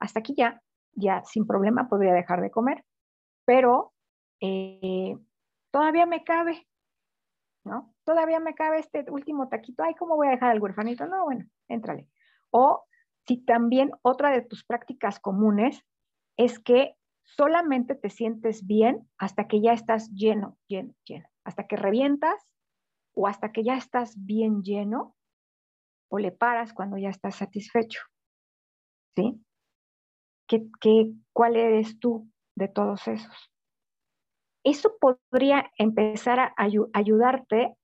hasta 0.00 0.20
aquí 0.20 0.34
ya, 0.36 0.60
ya 0.92 1.22
sin 1.24 1.46
problema 1.46 1.88
podría 1.88 2.14
dejar 2.14 2.40
de 2.40 2.50
comer, 2.50 2.84
pero 3.44 3.92
eh, 4.40 5.14
todavía 5.70 6.06
me 6.06 6.24
cabe, 6.24 6.66
Todavía 8.04 8.40
me 8.40 8.54
cabe 8.54 8.80
este 8.80 9.04
último 9.10 9.48
taquito, 9.48 9.82
ay, 9.82 9.94
¿cómo 9.94 10.16
voy 10.16 10.28
a 10.28 10.32
dejar 10.32 10.50
al 10.50 10.60
huerfanito? 10.60 11.06
No, 11.06 11.24
bueno, 11.24 11.46
éntrale. 11.68 12.08
O 12.50 12.84
si 13.26 13.38
también 13.44 13.92
otra 14.02 14.30
de 14.30 14.42
tus 14.42 14.64
prácticas 14.64 15.20
comunes 15.20 15.84
es 16.36 16.58
que 16.58 16.96
solamente 17.22 17.94
te 17.94 18.10
sientes 18.10 18.66
bien 18.66 19.08
hasta 19.18 19.46
que 19.46 19.60
ya 19.60 19.72
estás 19.72 20.10
lleno, 20.10 20.58
lleno, 20.66 20.94
lleno, 21.04 21.28
hasta 21.44 21.66
que 21.66 21.76
revientas 21.76 22.48
o 23.14 23.26
hasta 23.26 23.52
que 23.52 23.62
ya 23.62 23.76
estás 23.76 24.14
bien 24.16 24.62
lleno 24.62 25.14
o 26.08 26.18
le 26.18 26.32
paras 26.32 26.72
cuando 26.72 26.96
ya 26.98 27.10
estás 27.10 27.36
satisfecho. 27.36 28.00
¿Sí? 29.14 29.44
¿Qué, 30.48 30.66
qué, 30.80 31.12
cuál 31.32 31.56
eres 31.56 32.00
tú 32.00 32.28
de 32.56 32.68
todos 32.68 33.06
esos? 33.06 33.52
Eso 34.64 34.92
podría 35.00 35.70
empezar 35.78 36.38
a 36.38 36.54
ayudarte 36.92 37.76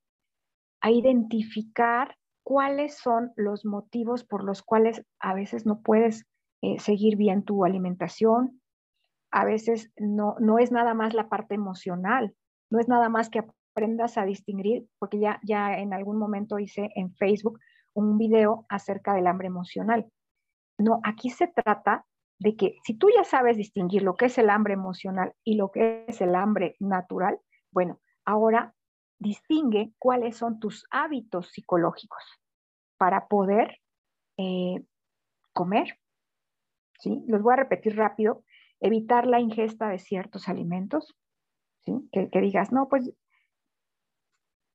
a 0.82 0.90
identificar 0.90 2.16
cuáles 2.44 2.96
son 2.98 3.32
los 3.36 3.64
motivos 3.64 4.24
por 4.24 4.44
los 4.44 4.62
cuales 4.62 5.02
a 5.20 5.34
veces 5.34 5.66
no 5.66 5.80
puedes 5.80 6.24
eh, 6.62 6.78
seguir 6.78 7.16
bien 7.16 7.44
tu 7.44 7.64
alimentación, 7.64 8.60
a 9.32 9.44
veces 9.44 9.90
no, 9.96 10.36
no 10.38 10.58
es 10.58 10.70
nada 10.70 10.94
más 10.94 11.12
la 11.12 11.28
parte 11.28 11.54
emocional, 11.54 12.34
no 12.70 12.78
es 12.78 12.88
nada 12.88 13.08
más 13.08 13.30
que 13.30 13.42
aprendas 13.74 14.16
a 14.16 14.24
distinguir, 14.24 14.86
porque 14.98 15.18
ya, 15.18 15.40
ya 15.42 15.78
en 15.78 15.92
algún 15.92 16.18
momento 16.18 16.58
hice 16.58 16.90
en 16.94 17.14
Facebook 17.16 17.58
un 17.94 18.16
video 18.16 18.64
acerca 18.68 19.14
del 19.14 19.26
hambre 19.26 19.48
emocional. 19.48 20.06
No, 20.78 21.00
aquí 21.02 21.30
se 21.30 21.48
trata 21.48 22.04
de 22.38 22.56
que 22.56 22.76
si 22.84 22.94
tú 22.94 23.08
ya 23.14 23.24
sabes 23.24 23.56
distinguir 23.56 24.02
lo 24.02 24.14
que 24.16 24.26
es 24.26 24.38
el 24.38 24.50
hambre 24.50 24.74
emocional 24.74 25.32
y 25.44 25.56
lo 25.56 25.70
que 25.70 26.04
es 26.08 26.20
el 26.20 26.34
hambre 26.34 26.76
natural, 26.78 27.38
bueno, 27.70 28.00
ahora 28.24 28.74
distingue 29.18 29.92
cuáles 29.98 30.36
son 30.36 30.60
tus 30.60 30.86
hábitos 30.90 31.50
psicológicos 31.50 32.22
para 32.98 33.28
poder 33.28 33.78
eh, 34.36 34.84
comer. 35.52 35.98
¿sí? 37.00 37.22
Los 37.26 37.42
voy 37.42 37.54
a 37.54 37.56
repetir 37.56 37.96
rápido 37.96 38.44
evitar 38.80 39.26
la 39.26 39.40
ingesta 39.40 39.88
de 39.88 39.98
ciertos 39.98 40.48
alimentos, 40.48 41.16
¿sí? 41.84 41.92
que, 42.12 42.40
digas, 42.40 42.72
no, 42.72 42.88
pues 42.88 43.10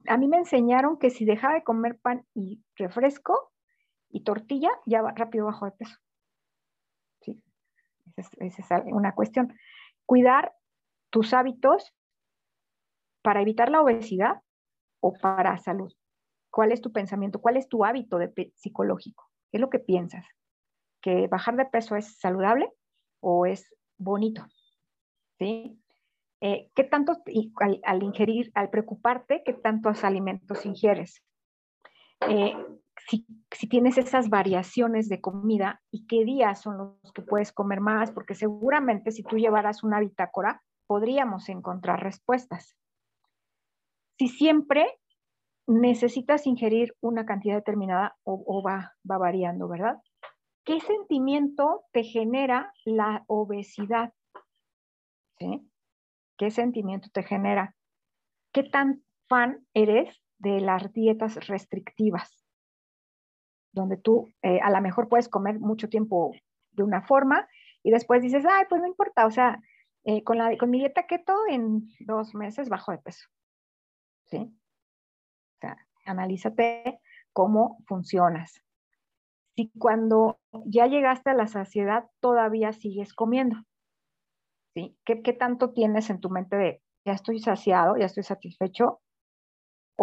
a 0.07 0.17
mí 0.17 0.27
me 0.27 0.37
enseñaron 0.37 0.97
que 0.97 1.11
si 1.11 1.25
dejaba 1.25 1.53
de 1.53 1.63
comer 1.63 1.99
pan 1.99 2.25
y 2.33 2.63
refresco 2.75 3.51
y 4.09 4.23
tortilla, 4.23 4.71
ya 4.87 5.03
rápido 5.15 5.45
bajo 5.45 5.65
de 5.65 5.71
peso. 5.73 5.97
Esa 8.15 8.77
es, 8.77 8.83
una 8.85 9.13
cuestión. 9.13 9.53
Cuidar 10.05 10.53
tus 11.09 11.33
hábitos 11.33 11.93
para 13.21 13.41
evitar 13.41 13.69
la 13.69 13.81
obesidad 13.81 14.41
o 14.99 15.13
para 15.13 15.57
salud. 15.57 15.93
¿Cuál 16.49 16.71
es 16.71 16.81
tu 16.81 16.91
pensamiento? 16.91 17.39
¿Cuál 17.39 17.57
es 17.57 17.67
tu 17.67 17.85
hábito 17.85 18.17
de 18.17 18.51
psicológico? 18.55 19.29
¿Qué 19.51 19.57
es 19.57 19.61
lo 19.61 19.69
que 19.69 19.79
piensas? 19.79 20.25
¿Que 21.01 21.27
bajar 21.27 21.55
de 21.55 21.65
peso 21.65 21.95
es 21.95 22.19
saludable 22.19 22.71
o 23.21 23.45
es 23.45 23.73
bonito. 23.97 24.45
¿Sí? 25.39 25.79
Eh, 26.41 26.69
¿Qué 26.75 26.83
tanto, 26.83 27.21
al, 27.83 28.03
ingerir, 28.03 28.51
al 28.55 28.69
preocuparte, 28.69 29.43
qué 29.45 29.53
tantos 29.53 30.03
alimentos 30.03 30.65
ingieres? 30.65 31.23
Eh, 32.27 32.55
si, 33.07 33.67
tienes 33.67 33.97
esas 33.97 34.29
variaciones 34.29 35.09
de 35.09 35.21
comida 35.21 35.81
y 35.91 36.05
qué 36.07 36.23
días 36.23 36.61
son 36.61 36.77
los 36.77 37.13
que 37.13 37.21
puedes 37.21 37.51
comer 37.51 37.79
más, 37.79 38.11
porque 38.11 38.35
seguramente 38.35 39.11
si 39.11 39.23
tú 39.23 39.37
llevaras 39.37 39.83
una 39.83 39.99
bitácora, 39.99 40.61
podríamos 40.87 41.49
encontrar 41.49 42.01
respuestas. 42.03 42.75
Si 44.17 44.27
siempre 44.27 44.99
necesitas 45.67 46.45
ingerir 46.47 46.95
una 47.01 47.25
cantidad 47.25 47.55
determinada 47.55 48.17
o, 48.23 48.61
va, 48.61 48.93
va 49.09 49.17
variando, 49.17 49.67
¿verdad? 49.67 49.97
¿Qué 50.63 50.79
sentimiento 50.79 51.83
te 51.91 52.03
genera 52.03 52.71
la 52.85 53.23
obesidad? 53.27 54.13
¿Qué 56.37 56.51
sentimiento 56.51 57.09
te 57.11 57.23
genera? 57.23 57.75
¿Qué 58.51 58.63
tan 58.63 59.03
fan 59.27 59.65
eres 59.73 60.21
de 60.37 60.61
las 60.61 60.91
dietas 60.93 61.47
restrictivas? 61.47 62.40
Donde 63.71 63.97
tú 63.97 64.29
eh, 64.41 64.59
a 64.61 64.69
lo 64.69 64.81
mejor 64.81 65.07
puedes 65.07 65.29
comer 65.29 65.59
mucho 65.59 65.89
tiempo 65.89 66.33
de 66.71 66.83
una 66.83 67.01
forma 67.01 67.47
y 67.83 67.91
después 67.91 68.21
dices, 68.21 68.45
ay, 68.45 68.65
pues 68.69 68.81
no 68.81 68.87
importa, 68.87 69.25
o 69.25 69.31
sea, 69.31 69.59
eh, 70.03 70.23
con, 70.23 70.37
la, 70.37 70.57
con 70.57 70.69
mi 70.69 70.79
dieta 70.79 71.07
keto 71.07 71.35
en 71.49 71.89
dos 71.99 72.33
meses 72.33 72.69
bajo 72.69 72.91
de 72.91 72.97
peso. 72.97 73.27
¿sí? 74.25 74.37
O 74.37 75.59
sea, 75.59 75.77
analízate 76.05 76.99
cómo 77.33 77.77
funcionas. 77.87 78.61
Si 79.55 79.71
cuando 79.77 80.39
ya 80.65 80.87
llegaste 80.87 81.29
a 81.29 81.35
la 81.35 81.47
saciedad 81.47 82.09
todavía 82.19 82.71
sigues 82.73 83.13
comiendo, 83.13 83.57
¿sí? 84.73 84.97
¿Qué, 85.05 85.21
qué 85.21 85.33
tanto 85.33 85.71
tienes 85.71 86.09
en 86.09 86.21
tu 86.21 86.29
mente 86.29 86.55
de 86.55 86.81
ya 87.05 87.13
estoy 87.13 87.39
saciado, 87.39 87.97
ya 87.97 88.05
estoy 88.05 88.23
satisfecho? 88.23 89.01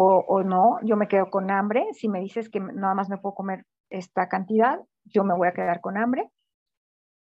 O, 0.01 0.25
o, 0.29 0.45
no, 0.45 0.79
yo 0.85 0.97
me 0.97 1.09
quedo 1.09 1.29
con 1.29 1.51
hambre. 1.51 1.89
Si 1.93 2.09
me 2.09 2.21
dices 2.21 2.49
que 2.49 2.61
nada 2.61 2.95
más 2.95 3.09
me 3.09 3.19
puedo 3.19 3.35
comer 3.35 3.67
esta 3.91 4.29
cantidad, 4.29 4.79
yo 5.05 5.25
me 5.25 5.35
voy 5.35 5.49
a 5.49 5.53
quedar 5.53 5.81
con 5.81 5.99
hambre. 5.99 6.31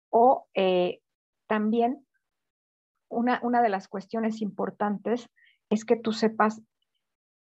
O 0.08 0.48
eh, 0.54 1.02
también 1.46 2.06
una, 3.10 3.40
una 3.42 3.60
de 3.60 3.68
las 3.68 3.88
cuestiones 3.88 4.40
importantes 4.40 5.28
es 5.68 5.84
que 5.84 5.96
tú 5.96 6.12
sepas 6.12 6.62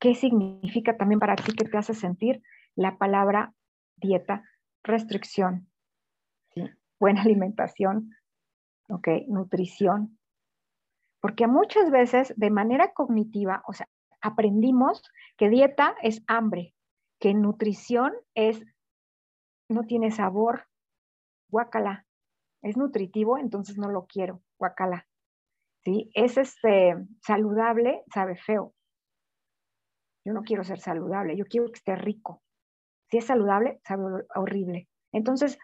qué 0.01 0.15
significa 0.15 0.97
también 0.97 1.21
para 1.21 1.37
ti, 1.37 1.53
qué 1.53 1.67
te 1.67 1.77
hace 1.77 1.93
sentir 1.93 2.41
la 2.75 2.97
palabra 2.97 3.53
dieta, 3.97 4.45
restricción, 4.83 5.69
buena 6.99 7.21
alimentación, 7.21 8.13
okay, 8.89 9.27
nutrición. 9.29 10.19
Porque 11.21 11.47
muchas 11.47 11.91
veces 11.91 12.33
de 12.39 12.49
manera 12.49 12.95
cognitiva, 12.95 13.63
o 13.67 13.75
sea, 13.75 13.87
aprendimos 14.21 15.03
que 15.37 15.49
dieta 15.49 15.95
es 16.03 16.23
hambre, 16.27 16.75
que 17.21 17.35
nutrición 17.35 18.13
es 18.35 18.65
no 19.69 19.83
tiene 19.83 20.11
sabor, 20.11 20.67
guacala, 21.51 22.07
es 22.63 22.77
nutritivo, 22.77 23.39
entonces 23.39 23.79
no 23.79 23.91
lo 23.91 24.07
quiero, 24.07 24.43
guacala. 24.59 25.07
¿Sí? 25.85 26.11
Es 26.15 26.37
este, 26.37 26.97
saludable, 27.23 28.03
sabe 28.13 28.37
feo. 28.37 28.75
Yo 30.25 30.33
no 30.33 30.43
quiero 30.43 30.65
ser 30.65 30.81
saludable, 30.81 31.37
yo 31.37 31.45
quiero 31.45 31.67
que 31.69 31.79
esté 31.79 31.95
rico. 31.97 32.43
Si 33.11 33.19
es 33.19 33.27
saludable, 33.27 33.81
sabe 33.85 34.25
horrible. 34.35 34.89
Entonces, 35.13 35.59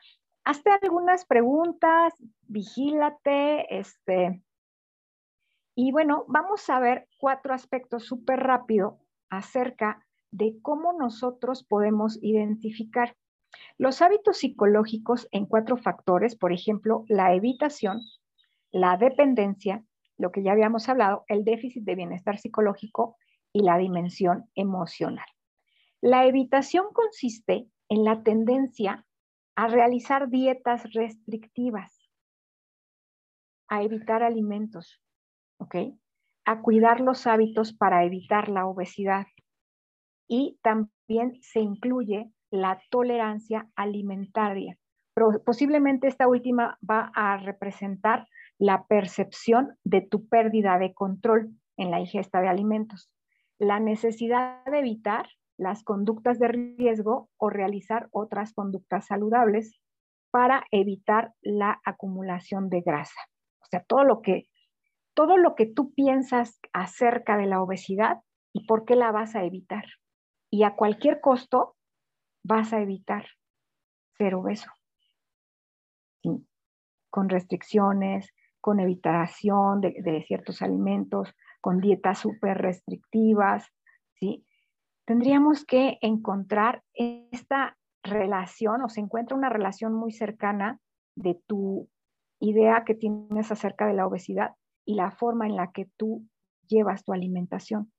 hazte 0.45 0.71
algunas 0.71 1.27
preguntas, 1.27 2.15
vigílate, 2.43 3.79
este. 3.79 4.43
Y 5.75 5.91
bueno, 5.91 6.25
vamos 6.29 6.69
a 6.71 6.79
ver 6.79 7.09
cuatro 7.19 7.53
aspectos 7.53 8.05
súper 8.05 8.41
rápido 8.41 9.01
acerca 9.29 10.07
de 10.31 10.57
cómo 10.63 10.93
nosotros 10.93 11.65
podemos 11.65 12.19
identificar 12.23 13.17
los 13.79 14.03
hábitos 14.03 14.39
psicológicos 14.39 15.29
en 15.31 15.47
cuatro 15.47 15.77
factores, 15.77 16.37
por 16.37 16.53
ejemplo, 16.53 17.05
la 17.09 17.35
evitación, 17.35 18.01
la 18.73 18.97
dependencia, 18.97 19.85
lo 20.17 20.33
que 20.33 20.43
ya 20.43 20.53
habíamos 20.53 20.89
hablado, 20.89 21.25
el 21.29 21.45
déficit 21.45 21.85
de 21.85 21.95
bienestar 21.95 22.39
psicológico 22.39 23.17
y 23.53 23.63
la 23.63 23.79
dimensión 23.79 24.51
emocional. 24.55 25.27
La 26.01 26.27
evitación 26.27 26.87
consiste 26.93 27.69
en 27.89 28.05
la 28.05 28.23
tendencia 28.23 29.07
a 29.57 29.69
realizar 29.69 30.29
dietas 30.29 30.93
restrictivas, 30.93 32.11
a 33.69 33.83
evitar 33.83 34.23
alimentos, 34.23 35.04
¿ok? 35.59 35.77
A 36.45 36.61
cuidar 36.61 37.01
los 37.01 37.27
hábitos 37.27 37.73
para 37.73 38.05
evitar 38.05 38.49
la 38.49 38.67
obesidad. 38.67 39.27
Y 40.29 40.59
también 40.63 41.39
se 41.43 41.61
incluye 41.61 42.31
la 42.51 42.81
tolerancia 42.91 43.69
alimentaria. 43.77 44.79
Posiblemente 45.45 46.09
esta 46.09 46.27
última 46.27 46.79
va 46.89 47.11
a 47.15 47.37
representar 47.37 48.27
la 48.59 48.87
percepción 48.87 49.77
de 49.85 50.01
tu 50.01 50.29
pérdida 50.29 50.79
de 50.79 50.93
control 50.93 51.51
en 51.77 51.91
la 51.91 52.01
ingesta 52.01 52.41
de 52.41 52.49
alimentos, 52.49 53.11
la 53.59 53.81
necesidad 53.81 54.65
de 54.65 54.79
evitar 54.79 55.29
las 55.57 55.85
conductas 55.85 56.39
de 56.39 56.49
riesgo 56.49 57.29
o 57.37 57.51
realizar 57.51 58.09
otras 58.11 58.53
conductas 58.53 59.07
saludables 59.07 59.81
para 60.31 60.65
evitar 60.73 61.33
la 61.43 61.81
acumulación 61.85 62.69
de 62.69 62.81
grasa. 62.81 63.21
O 63.61 63.67
sea, 63.71 63.85
todo 63.85 64.05
lo 64.05 64.21
que 64.21 64.49
todo 65.15 65.37
lo 65.37 65.55
que 65.55 65.67
tú 65.67 65.95
piensas 65.95 66.61
acerca 66.73 67.37
de 67.37 67.47
la 67.47 67.63
obesidad 67.63 68.21
y 68.53 68.67
por 68.67 68.85
qué 68.85 68.97
la 68.97 69.13
vas 69.13 69.35
a 69.35 69.45
evitar. 69.45 69.85
Y 70.51 70.65
a 70.65 70.75
cualquier 70.75 71.21
costo 71.21 71.77
vas 72.45 72.73
a 72.73 72.81
evitar 72.81 73.27
ser 74.19 74.35
obeso. 74.35 74.71
Con 77.11 77.29
restricciones, 77.29 78.33
con 78.61 78.81
evitación 78.81 79.81
de, 79.81 80.25
ciertos 80.27 80.63
alimentos, 80.63 81.35
con 81.61 81.81
dietas 81.81 82.19
súper 82.19 82.59
restrictivas, 82.59 83.69
¿sí? 84.15 84.45
Tendríamos 85.07 85.65
que 85.65 85.99
encontrar 86.01 86.83
esta 86.95 87.77
relación, 88.03 88.83
o 88.83 88.89
se 88.89 89.01
encuentra 89.01 89.37
una 89.37 89.51
relación 89.51 89.95
muy 89.95 90.13
cercana 90.13 90.81
de 91.15 91.41
tu 91.47 91.89
idea 92.41 92.85
que 92.85 92.95
tienes 92.95 93.53
acerca 93.53 93.87
de 93.87 93.95
la 93.95 94.07
obesidad 94.07 94.55
y 94.85 94.95
la 94.95 95.11
forma 95.11 95.47
en 95.47 95.57
la 95.57 95.73
que 95.73 95.87
tú 95.97 96.27
llevas 96.67 97.05
tu 97.05 97.13
alimentación. 97.13 97.93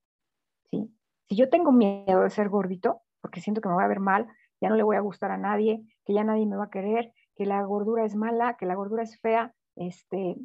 ¿sí? 0.72 0.90
Si 1.30 1.36
yo 1.36 1.50
tengo 1.50 1.72
miedo 1.72 2.22
de 2.22 2.30
ser 2.30 2.50
gordito, 2.50 3.02
porque 3.22 3.42
siento 3.42 3.62
que 3.62 3.70
me 3.70 3.76
voy 3.76 3.84
a 3.84 3.88
ver 3.88 4.00
mal, 4.00 4.28
ya 4.62 4.70
no 4.70 4.76
le 4.76 4.84
voy 4.84 4.96
a 4.96 5.02
gustar 5.02 5.32
a 5.32 5.38
nadie, 5.38 5.84
que 6.06 6.14
ya 6.14 6.24
nadie 6.24 6.46
me 6.46 6.58
va 6.58 6.66
a 6.66 6.70
querer, 6.70 7.12
que 7.36 7.46
la 7.46 7.62
gordura 7.64 8.06
es 8.06 8.16
mala, 8.16 8.56
que 8.58 8.66
la 8.66 8.76
gordura 8.76 9.04
es 9.04 9.20
fea, 9.20 9.54
este, 9.76 10.38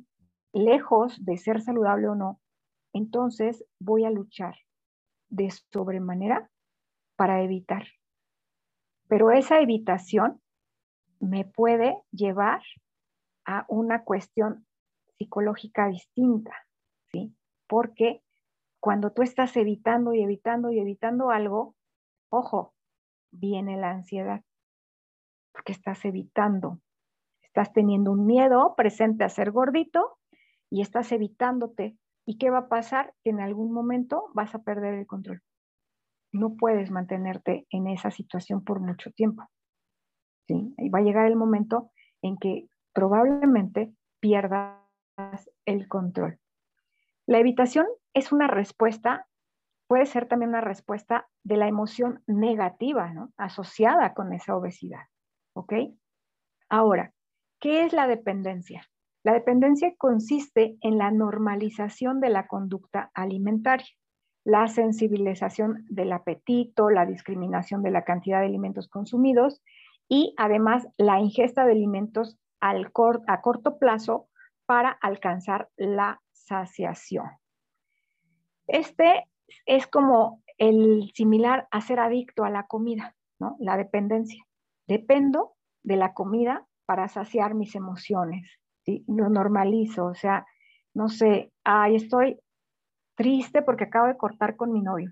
lejos 0.52 1.24
de 1.24 1.36
ser 1.36 1.60
saludable 1.60 2.08
o 2.08 2.14
no, 2.14 2.40
entonces 2.92 3.64
voy 3.78 4.04
a 4.04 4.10
luchar 4.10 4.56
de 5.28 5.50
sobremanera 5.50 6.50
para 7.16 7.42
evitar. 7.42 7.86
Pero 9.08 9.30
esa 9.30 9.60
evitación 9.60 10.40
me 11.20 11.44
puede 11.44 11.96
llevar 12.10 12.62
a 13.44 13.64
una 13.68 14.04
cuestión 14.04 14.66
psicológica 15.20 15.88
distinta, 15.88 16.66
¿sí? 17.12 17.36
Porque 17.68 18.22
cuando 18.80 19.12
tú 19.12 19.22
estás 19.22 19.54
evitando 19.58 20.14
y 20.14 20.22
evitando 20.22 20.72
y 20.72 20.80
evitando 20.80 21.30
algo, 21.30 21.76
ojo, 22.30 22.72
viene 23.30 23.76
la 23.76 23.90
ansiedad, 23.90 24.42
porque 25.52 25.72
estás 25.72 26.06
evitando, 26.06 26.80
estás 27.42 27.70
teniendo 27.74 28.12
un 28.12 28.24
miedo 28.24 28.74
presente 28.76 29.22
a 29.22 29.28
ser 29.28 29.50
gordito 29.50 30.16
y 30.70 30.80
estás 30.80 31.12
evitándote. 31.12 31.98
¿Y 32.24 32.38
qué 32.38 32.48
va 32.48 32.58
a 32.58 32.68
pasar? 32.68 33.12
Que 33.22 33.30
en 33.30 33.40
algún 33.40 33.72
momento 33.72 34.30
vas 34.34 34.54
a 34.54 34.62
perder 34.62 34.94
el 34.94 35.06
control. 35.06 35.42
No 36.32 36.56
puedes 36.56 36.90
mantenerte 36.90 37.66
en 37.70 37.88
esa 37.88 38.10
situación 38.10 38.64
por 38.64 38.80
mucho 38.80 39.10
tiempo. 39.10 39.42
¿sí? 40.46 40.74
Y 40.78 40.88
va 40.88 41.00
a 41.00 41.02
llegar 41.02 41.26
el 41.26 41.36
momento 41.36 41.90
en 42.22 42.38
que 42.38 42.68
probablemente 42.94 43.92
pierdas 44.20 44.79
el 45.64 45.88
control. 45.88 46.38
La 47.26 47.38
evitación 47.38 47.86
es 48.14 48.32
una 48.32 48.48
respuesta 48.48 49.26
puede 49.90 50.06
ser 50.06 50.26
también 50.28 50.50
una 50.50 50.60
respuesta 50.60 51.28
de 51.42 51.56
la 51.56 51.66
emoción 51.66 52.22
negativa. 52.28 53.12
Asociada 53.36 54.14
con 54.14 54.32
esa 54.32 54.54
obesidad, 54.54 55.00
¿ok? 55.52 55.72
Ahora, 56.68 57.12
¿qué 57.58 57.84
es 57.84 57.92
la 57.92 58.06
dependencia? 58.06 58.88
La 59.24 59.32
dependencia 59.32 59.92
consiste 59.98 60.76
en 60.82 60.96
la 60.96 61.10
normalización 61.10 62.20
de 62.20 62.30
la 62.30 62.46
conducta 62.46 63.10
alimentaria, 63.14 63.88
la 64.44 64.68
sensibilización 64.68 65.84
del 65.88 66.12
apetito, 66.12 66.88
la 66.88 67.04
discriminación 67.04 67.82
de 67.82 67.90
la 67.90 68.04
cantidad 68.04 68.38
de 68.38 68.46
alimentos 68.46 68.86
consumidos 68.86 69.60
y 70.08 70.34
además 70.36 70.86
la 70.98 71.18
ingesta 71.18 71.64
de 71.64 71.72
alimentos 71.72 72.38
al 72.60 72.92
a 73.26 73.40
corto 73.40 73.78
plazo 73.80 74.28
para 74.70 74.90
alcanzar 74.90 75.68
la 75.76 76.22
saciación. 76.30 77.26
Este 78.68 79.26
es 79.66 79.88
como 79.88 80.44
el 80.58 81.10
similar 81.12 81.66
a 81.72 81.80
ser 81.80 81.98
adicto 81.98 82.44
a 82.44 82.50
la 82.50 82.68
comida, 82.68 83.16
¿no? 83.40 83.56
La 83.58 83.76
dependencia. 83.76 84.44
Dependo 84.86 85.54
de 85.82 85.96
la 85.96 86.14
comida 86.14 86.68
para 86.86 87.08
saciar 87.08 87.54
mis 87.54 87.74
emociones, 87.74 88.48
¿sí? 88.84 89.04
Lo 89.08 89.28
normalizo, 89.28 90.04
o 90.04 90.14
sea, 90.14 90.46
no 90.94 91.08
sé, 91.08 91.50
ay, 91.64 91.96
estoy 91.96 92.38
triste 93.16 93.62
porque 93.62 93.86
acabo 93.86 94.06
de 94.06 94.16
cortar 94.16 94.54
con 94.54 94.72
mi 94.72 94.82
novio. 94.82 95.10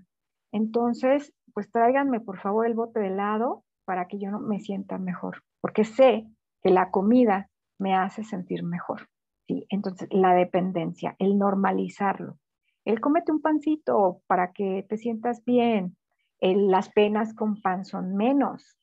Entonces, 0.53 1.33
pues 1.53 1.69
tráiganme 1.69 2.21
por 2.21 2.39
favor 2.39 2.65
el 2.65 2.75
bote 2.75 3.01
de 3.01 3.07
helado 3.07 3.65
para 3.83 4.07
que 4.07 4.19
yo 4.19 4.31
no 4.31 4.39
me 4.39 4.61
sienta 4.61 4.97
mejor, 4.97 5.43
porque 5.59 5.83
sé 5.83 6.25
que 6.63 6.69
la 6.69 6.91
comida 6.91 7.49
me 7.77 7.93
hace 7.93 8.23
sentir 8.23 8.63
mejor. 8.63 9.09
¿Sí? 9.49 9.65
Entonces, 9.69 10.07
la 10.11 10.33
dependencia, 10.33 11.15
el 11.19 11.37
normalizarlo 11.37 12.37
el 12.85 13.01
cómete 13.01 13.31
un 13.31 13.41
pancito 13.41 14.23
para 14.27 14.51
que 14.51 14.85
te 14.89 14.97
sientas 14.97 15.43
bien. 15.45 15.95
las 16.41 16.89
penas 16.89 17.35
con 17.35 17.61
pan 17.61 17.85
son 17.85 18.15
menos, 18.15 18.79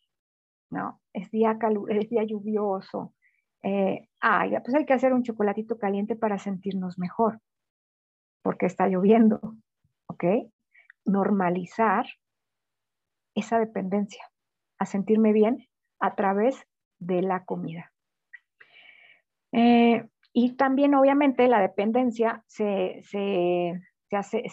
¿no? 0.70 1.00
Es 1.12 1.30
día, 1.30 1.58
es 1.88 2.08
día 2.08 2.22
lluvioso. 2.22 3.14
Eh, 3.62 4.08
ay, 4.20 4.50
pues 4.62 4.74
hay 4.74 4.84
que 4.84 4.92
hacer 4.92 5.12
un 5.12 5.22
chocolatito 5.22 5.78
caliente 5.78 6.14
para 6.14 6.38
sentirnos 6.38 6.98
mejor, 6.98 7.40
porque 8.42 8.66
está 8.66 8.86
lloviendo, 8.86 9.40
¿ok? 10.06 10.24
normalizar 11.04 12.06
esa 13.34 13.58
dependencia, 13.58 14.24
a 14.78 14.86
sentirme 14.86 15.32
bien 15.32 15.68
a 15.98 16.14
través 16.14 16.66
de 16.98 17.22
la 17.22 17.44
comida. 17.44 17.92
Eh, 19.52 20.06
y 20.38 20.50
también, 20.52 20.94
obviamente, 20.94 21.48
la 21.48 21.62
dependencia 21.62 22.44
se, 22.46 23.00
se, 23.08 23.80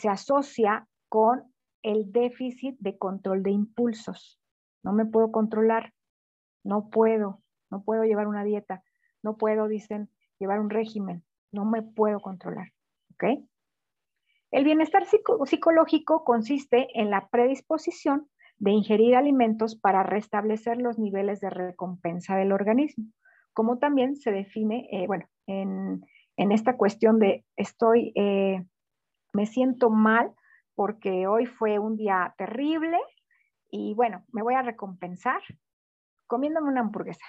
asocia 0.07 0.87
con 1.09 1.53
el 1.81 2.09
déficit 2.13 2.77
de 2.79 2.97
control 2.97 3.43
de 3.43 3.51
impulsos. 3.51 4.39
No 4.81 4.93
me 4.93 5.05
puedo 5.05 5.33
controlar, 5.33 5.93
no 6.63 6.89
puedo, 6.89 7.41
no 7.69 7.83
puedo 7.83 8.05
llevar 8.05 8.27
una 8.27 8.45
dieta, 8.45 8.81
no 9.23 9.35
puedo, 9.35 9.67
dicen, 9.67 10.09
llevar 10.39 10.61
un 10.61 10.69
régimen, 10.69 11.25
no 11.51 11.65
me 11.65 11.81
puedo 11.81 12.21
controlar. 12.21 12.69
¿Ok? 13.15 13.43
El 14.51 14.63
bienestar 14.63 15.05
psicológico 15.05 16.23
consiste 16.23 16.97
en 16.97 17.09
la 17.09 17.27
predisposición 17.27 18.29
de 18.57 18.71
ingerir 18.71 19.17
alimentos 19.17 19.75
para 19.75 20.03
restablecer 20.03 20.77
los 20.77 20.97
niveles 20.97 21.41
de 21.41 21.49
recompensa 21.49 22.37
del 22.37 22.53
organismo, 22.53 23.11
como 23.53 23.77
también 23.77 24.15
se 24.15 24.31
define, 24.31 24.87
eh, 24.91 25.07
bueno, 25.07 25.25
en, 25.47 26.03
esta 26.35 26.77
cuestión 26.77 27.19
de 27.19 27.45
estoy, 27.55 28.11
eh, 28.15 28.65
me 29.33 29.45
siento 29.45 29.89
mal 29.89 30.33
porque 30.75 31.27
hoy 31.27 31.45
fue 31.45 31.79
un 31.79 31.95
día 31.95 32.33
terrible 32.37 32.97
y 33.69 33.93
bueno, 33.93 34.23
me 34.31 34.41
voy 34.41 34.55
a 34.55 34.63
recompensar 34.63 35.41
comiéndome 36.27 36.69
una 36.69 36.81
hamburguesa. 36.81 37.25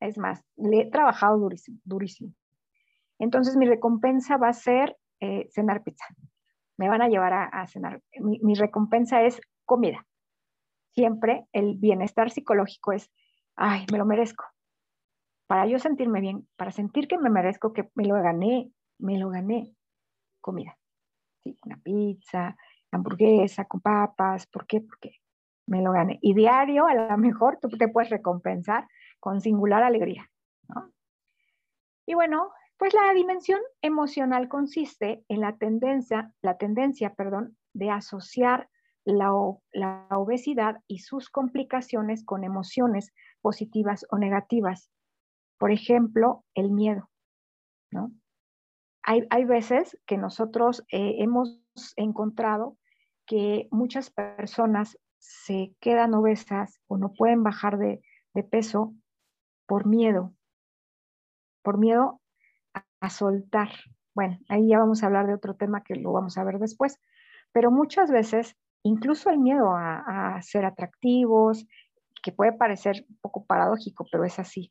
Es 0.00 0.16
más, 0.16 0.42
le 0.56 0.82
he 0.82 0.90
trabajado 0.90 1.38
durísimo. 1.84 2.32
Entonces 3.18 3.56
mi 3.56 3.66
recompensa 3.66 4.36
va 4.36 4.48
a 4.48 4.54
ser 4.54 4.96
eh, 5.20 5.48
cenar 5.50 5.82
pizza. 5.82 6.06
Me 6.76 6.88
van 6.88 7.02
a 7.02 7.08
llevar 7.08 7.32
a, 7.32 7.66
cenar. 7.66 8.00
mi, 8.20 8.54
recompensa 8.54 9.22
es 9.22 9.40
comida. 9.64 10.06
Siempre 10.94 11.46
el 11.52 11.76
bienestar 11.76 12.30
psicológico 12.30 12.92
es, 12.92 13.10
ay, 13.56 13.84
me 13.90 13.98
lo 13.98 14.06
merezco 14.06 14.44
para 15.48 15.66
yo 15.66 15.78
sentirme 15.78 16.20
bien, 16.20 16.46
para 16.56 16.70
sentir 16.70 17.08
que 17.08 17.18
me 17.18 17.30
merezco, 17.30 17.72
que 17.72 17.88
me 17.94 18.04
lo 18.04 18.14
gané, 18.16 18.70
me 18.98 19.18
lo 19.18 19.30
gané, 19.30 19.74
comida. 20.42 20.76
Sí, 21.42 21.58
una 21.64 21.78
pizza, 21.78 22.54
hamburguesa 22.92 23.64
con 23.64 23.80
papas, 23.80 24.46
¿por 24.46 24.66
qué? 24.66 24.82
Porque 24.82 25.16
me 25.66 25.80
lo 25.80 25.92
gané. 25.92 26.18
Y 26.20 26.34
diario, 26.34 26.86
a 26.86 26.94
lo 26.94 27.16
mejor 27.16 27.58
tú 27.60 27.70
te 27.70 27.88
puedes 27.88 28.10
recompensar 28.10 28.86
con 29.20 29.40
singular 29.40 29.82
alegría. 29.82 30.30
¿no? 30.68 30.92
Y 32.04 32.12
bueno, 32.12 32.50
pues 32.76 32.92
la 32.92 33.14
dimensión 33.14 33.60
emocional 33.80 34.48
consiste 34.48 35.24
en 35.28 35.40
la 35.40 35.56
tendencia, 35.56 36.34
la 36.42 36.58
tendencia, 36.58 37.14
perdón, 37.14 37.56
de 37.72 37.90
asociar 37.90 38.68
la, 39.06 39.32
la 39.72 40.06
obesidad 40.10 40.82
y 40.86 40.98
sus 40.98 41.30
complicaciones 41.30 42.22
con 42.22 42.44
emociones 42.44 43.14
positivas 43.40 44.04
o 44.10 44.18
negativas 44.18 44.90
por 45.58 45.72
ejemplo, 45.72 46.44
el 46.54 46.70
miedo, 46.70 47.10
¿no? 47.90 48.12
Hay, 49.02 49.44
veces 49.46 49.98
que 50.04 50.18
nosotros 50.18 50.84
eh, 50.92 51.16
hemos 51.20 51.62
encontrado 51.96 52.76
que 53.24 53.66
muchas 53.70 54.10
personas 54.10 54.98
se 55.16 55.74
quedan 55.80 56.12
obesas 56.12 56.78
o 56.88 56.98
no 56.98 57.14
pueden 57.14 57.42
bajar 57.42 57.78
de, 57.78 58.02
peso 58.50 58.94
por 59.66 59.86
miedo, 59.86 60.34
por 61.62 61.78
miedo 61.78 62.20
a, 63.00 63.10
soltar. 63.10 63.70
Bueno, 64.14 64.38
ahí 64.48 64.68
ya 64.68 64.78
vamos 64.78 65.02
a 65.02 65.06
hablar 65.06 65.26
de 65.26 65.34
otro 65.34 65.56
tema 65.56 65.82
que 65.82 65.96
lo 65.96 66.12
vamos 66.12 66.36
a 66.36 66.44
ver 66.44 66.58
después, 66.58 67.00
pero 67.50 67.70
muchas 67.70 68.10
veces 68.10 68.56
incluso 68.82 69.30
el 69.30 69.38
miedo 69.38 69.72
a, 69.72 70.36
a 70.36 70.42
ser 70.42 70.66
atractivos, 70.66 71.66
que 72.22 72.30
puede 72.30 72.52
parecer 72.52 73.06
un 73.08 73.18
poco 73.22 73.44
paradójico, 73.46 74.06
pero 74.12 74.24
es 74.24 74.38
así. 74.38 74.70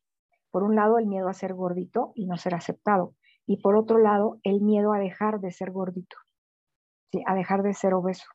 Por 0.52 0.64
un 0.64 0.76
lado, 0.76 0.98
el 0.98 1.08
miedo 1.08 1.28
a 1.28 1.34
ser 1.34 1.54
gordito 1.54 2.12
y 2.16 2.26
no 2.26 2.38
ser 2.38 2.56
aceptado. 2.56 3.16
Y 3.46 3.62
por 3.62 3.76
otro 3.76 3.98
lado, 3.98 4.40
el 4.44 4.62
miedo 4.62 4.94
a 4.94 5.00
dejar 5.00 5.40
de 5.40 5.52
ser 5.52 5.72
gordito, 5.72 6.18
¿sí? 7.12 7.24
a 7.26 7.36
dejar 7.36 7.64
de 7.64 7.74
ser 7.74 7.94
obeso. 7.94 8.28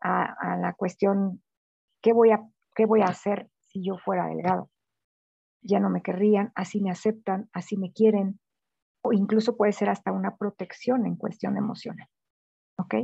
A, 0.00 0.56
la 0.56 0.72
cuestión, 0.74 1.42
¿qué 2.00 2.12
voy, 2.12 2.32
a, 2.32 2.40
¿qué 2.74 2.86
voy 2.86 3.02
a 3.02 3.06
hacer 3.06 3.48
si 3.60 3.84
yo 3.84 3.98
fuera 3.98 4.26
delgado? 4.26 4.68
Ya 5.60 5.78
no 5.78 5.90
me 5.90 6.02
querrían, 6.02 6.50
así 6.56 6.80
me 6.80 6.90
aceptan, 6.90 7.48
así 7.52 7.76
me 7.76 7.92
quieren, 7.92 8.40
o 9.02 9.12
incluso 9.12 9.56
puede 9.56 9.72
ser 9.72 9.88
hasta 9.90 10.10
una 10.10 10.36
protección 10.36 11.06
en 11.06 11.16
cuestión 11.16 11.56
emocional. 11.56 12.08
¿Ok? 12.78 12.94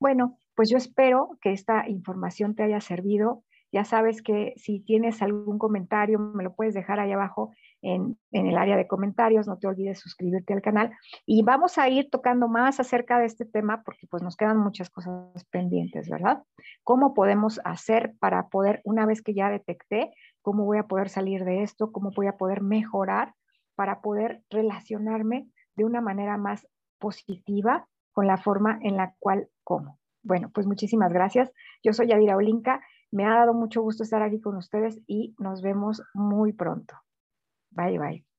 Bueno, 0.00 0.38
pues 0.54 0.70
yo 0.70 0.76
espero 0.76 1.38
que 1.40 1.52
esta 1.52 1.88
información 1.88 2.54
te 2.54 2.62
haya 2.62 2.80
servido 2.80 3.44
ya 3.74 3.84
sabes 3.84 4.22
que 4.22 4.52
si 4.54 4.78
tienes 4.78 5.20
algún 5.20 5.58
comentario, 5.58 6.20
me 6.20 6.44
lo 6.44 6.54
puedes 6.54 6.74
dejar 6.74 7.00
ahí 7.00 7.10
abajo 7.10 7.52
en, 7.82 8.16
el 8.30 8.56
área 8.56 8.76
de 8.76 8.86
comentarios. 8.86 9.48
No 9.48 9.58
te 9.58 9.66
olvides 9.66 9.98
suscribirte 9.98 10.52
al 10.52 10.62
canal. 10.62 10.92
Y 11.26 11.42
vamos 11.42 11.76
a 11.76 11.88
ir 11.88 12.08
tocando 12.08 12.46
más 12.46 12.78
acerca 12.78 13.18
de 13.18 13.26
este 13.26 13.44
tema 13.44 13.82
porque 13.84 14.06
pues 14.06 14.22
nos 14.22 14.36
quedan 14.36 14.58
muchas 14.58 14.90
cosas 14.90 15.44
pendientes, 15.50 16.08
¿verdad? 16.08 16.44
¿Cómo 16.84 17.14
podemos 17.14 17.60
hacer 17.64 18.14
para 18.20 18.46
poder, 18.46 18.80
una 18.84 19.06
vez 19.06 19.22
que 19.22 19.34
ya 19.34 19.50
detecté, 19.50 20.14
cómo 20.40 20.64
voy 20.64 20.78
a 20.78 20.86
poder 20.86 21.08
salir 21.08 21.44
de 21.44 21.64
esto, 21.64 21.90
cómo 21.90 22.12
voy 22.14 22.28
a 22.28 22.36
poder 22.36 22.62
mejorar 22.62 23.34
para 23.74 24.02
poder 24.02 24.44
relacionarme 24.50 25.48
de 25.74 25.84
una 25.84 26.00
manera 26.00 26.36
más 26.36 26.64
positiva 27.00 27.88
con 28.12 28.28
la 28.28 28.36
forma 28.36 28.78
en 28.82 28.96
la 28.96 29.16
cual 29.18 29.48
como? 29.64 29.98
Bueno, 30.22 30.50
pues 30.54 30.64
muchísimas 30.64 31.12
gracias. 31.12 31.52
Yo 31.82 31.92
soy 31.92 32.06
Yadira 32.06 32.36
Olinka 32.36 32.80
me 33.14 33.24
ha 33.26 33.30
dado 33.30 33.54
mucho 33.54 33.80
gusto 33.80 34.02
estar 34.02 34.22
aquí 34.22 34.40
con 34.40 34.56
ustedes 34.56 35.00
y 35.06 35.34
nos 35.38 35.62
vemos 35.62 36.02
muy 36.14 36.52
pronto. 36.52 36.94
Bye 37.70 37.98
bye. 37.98 38.33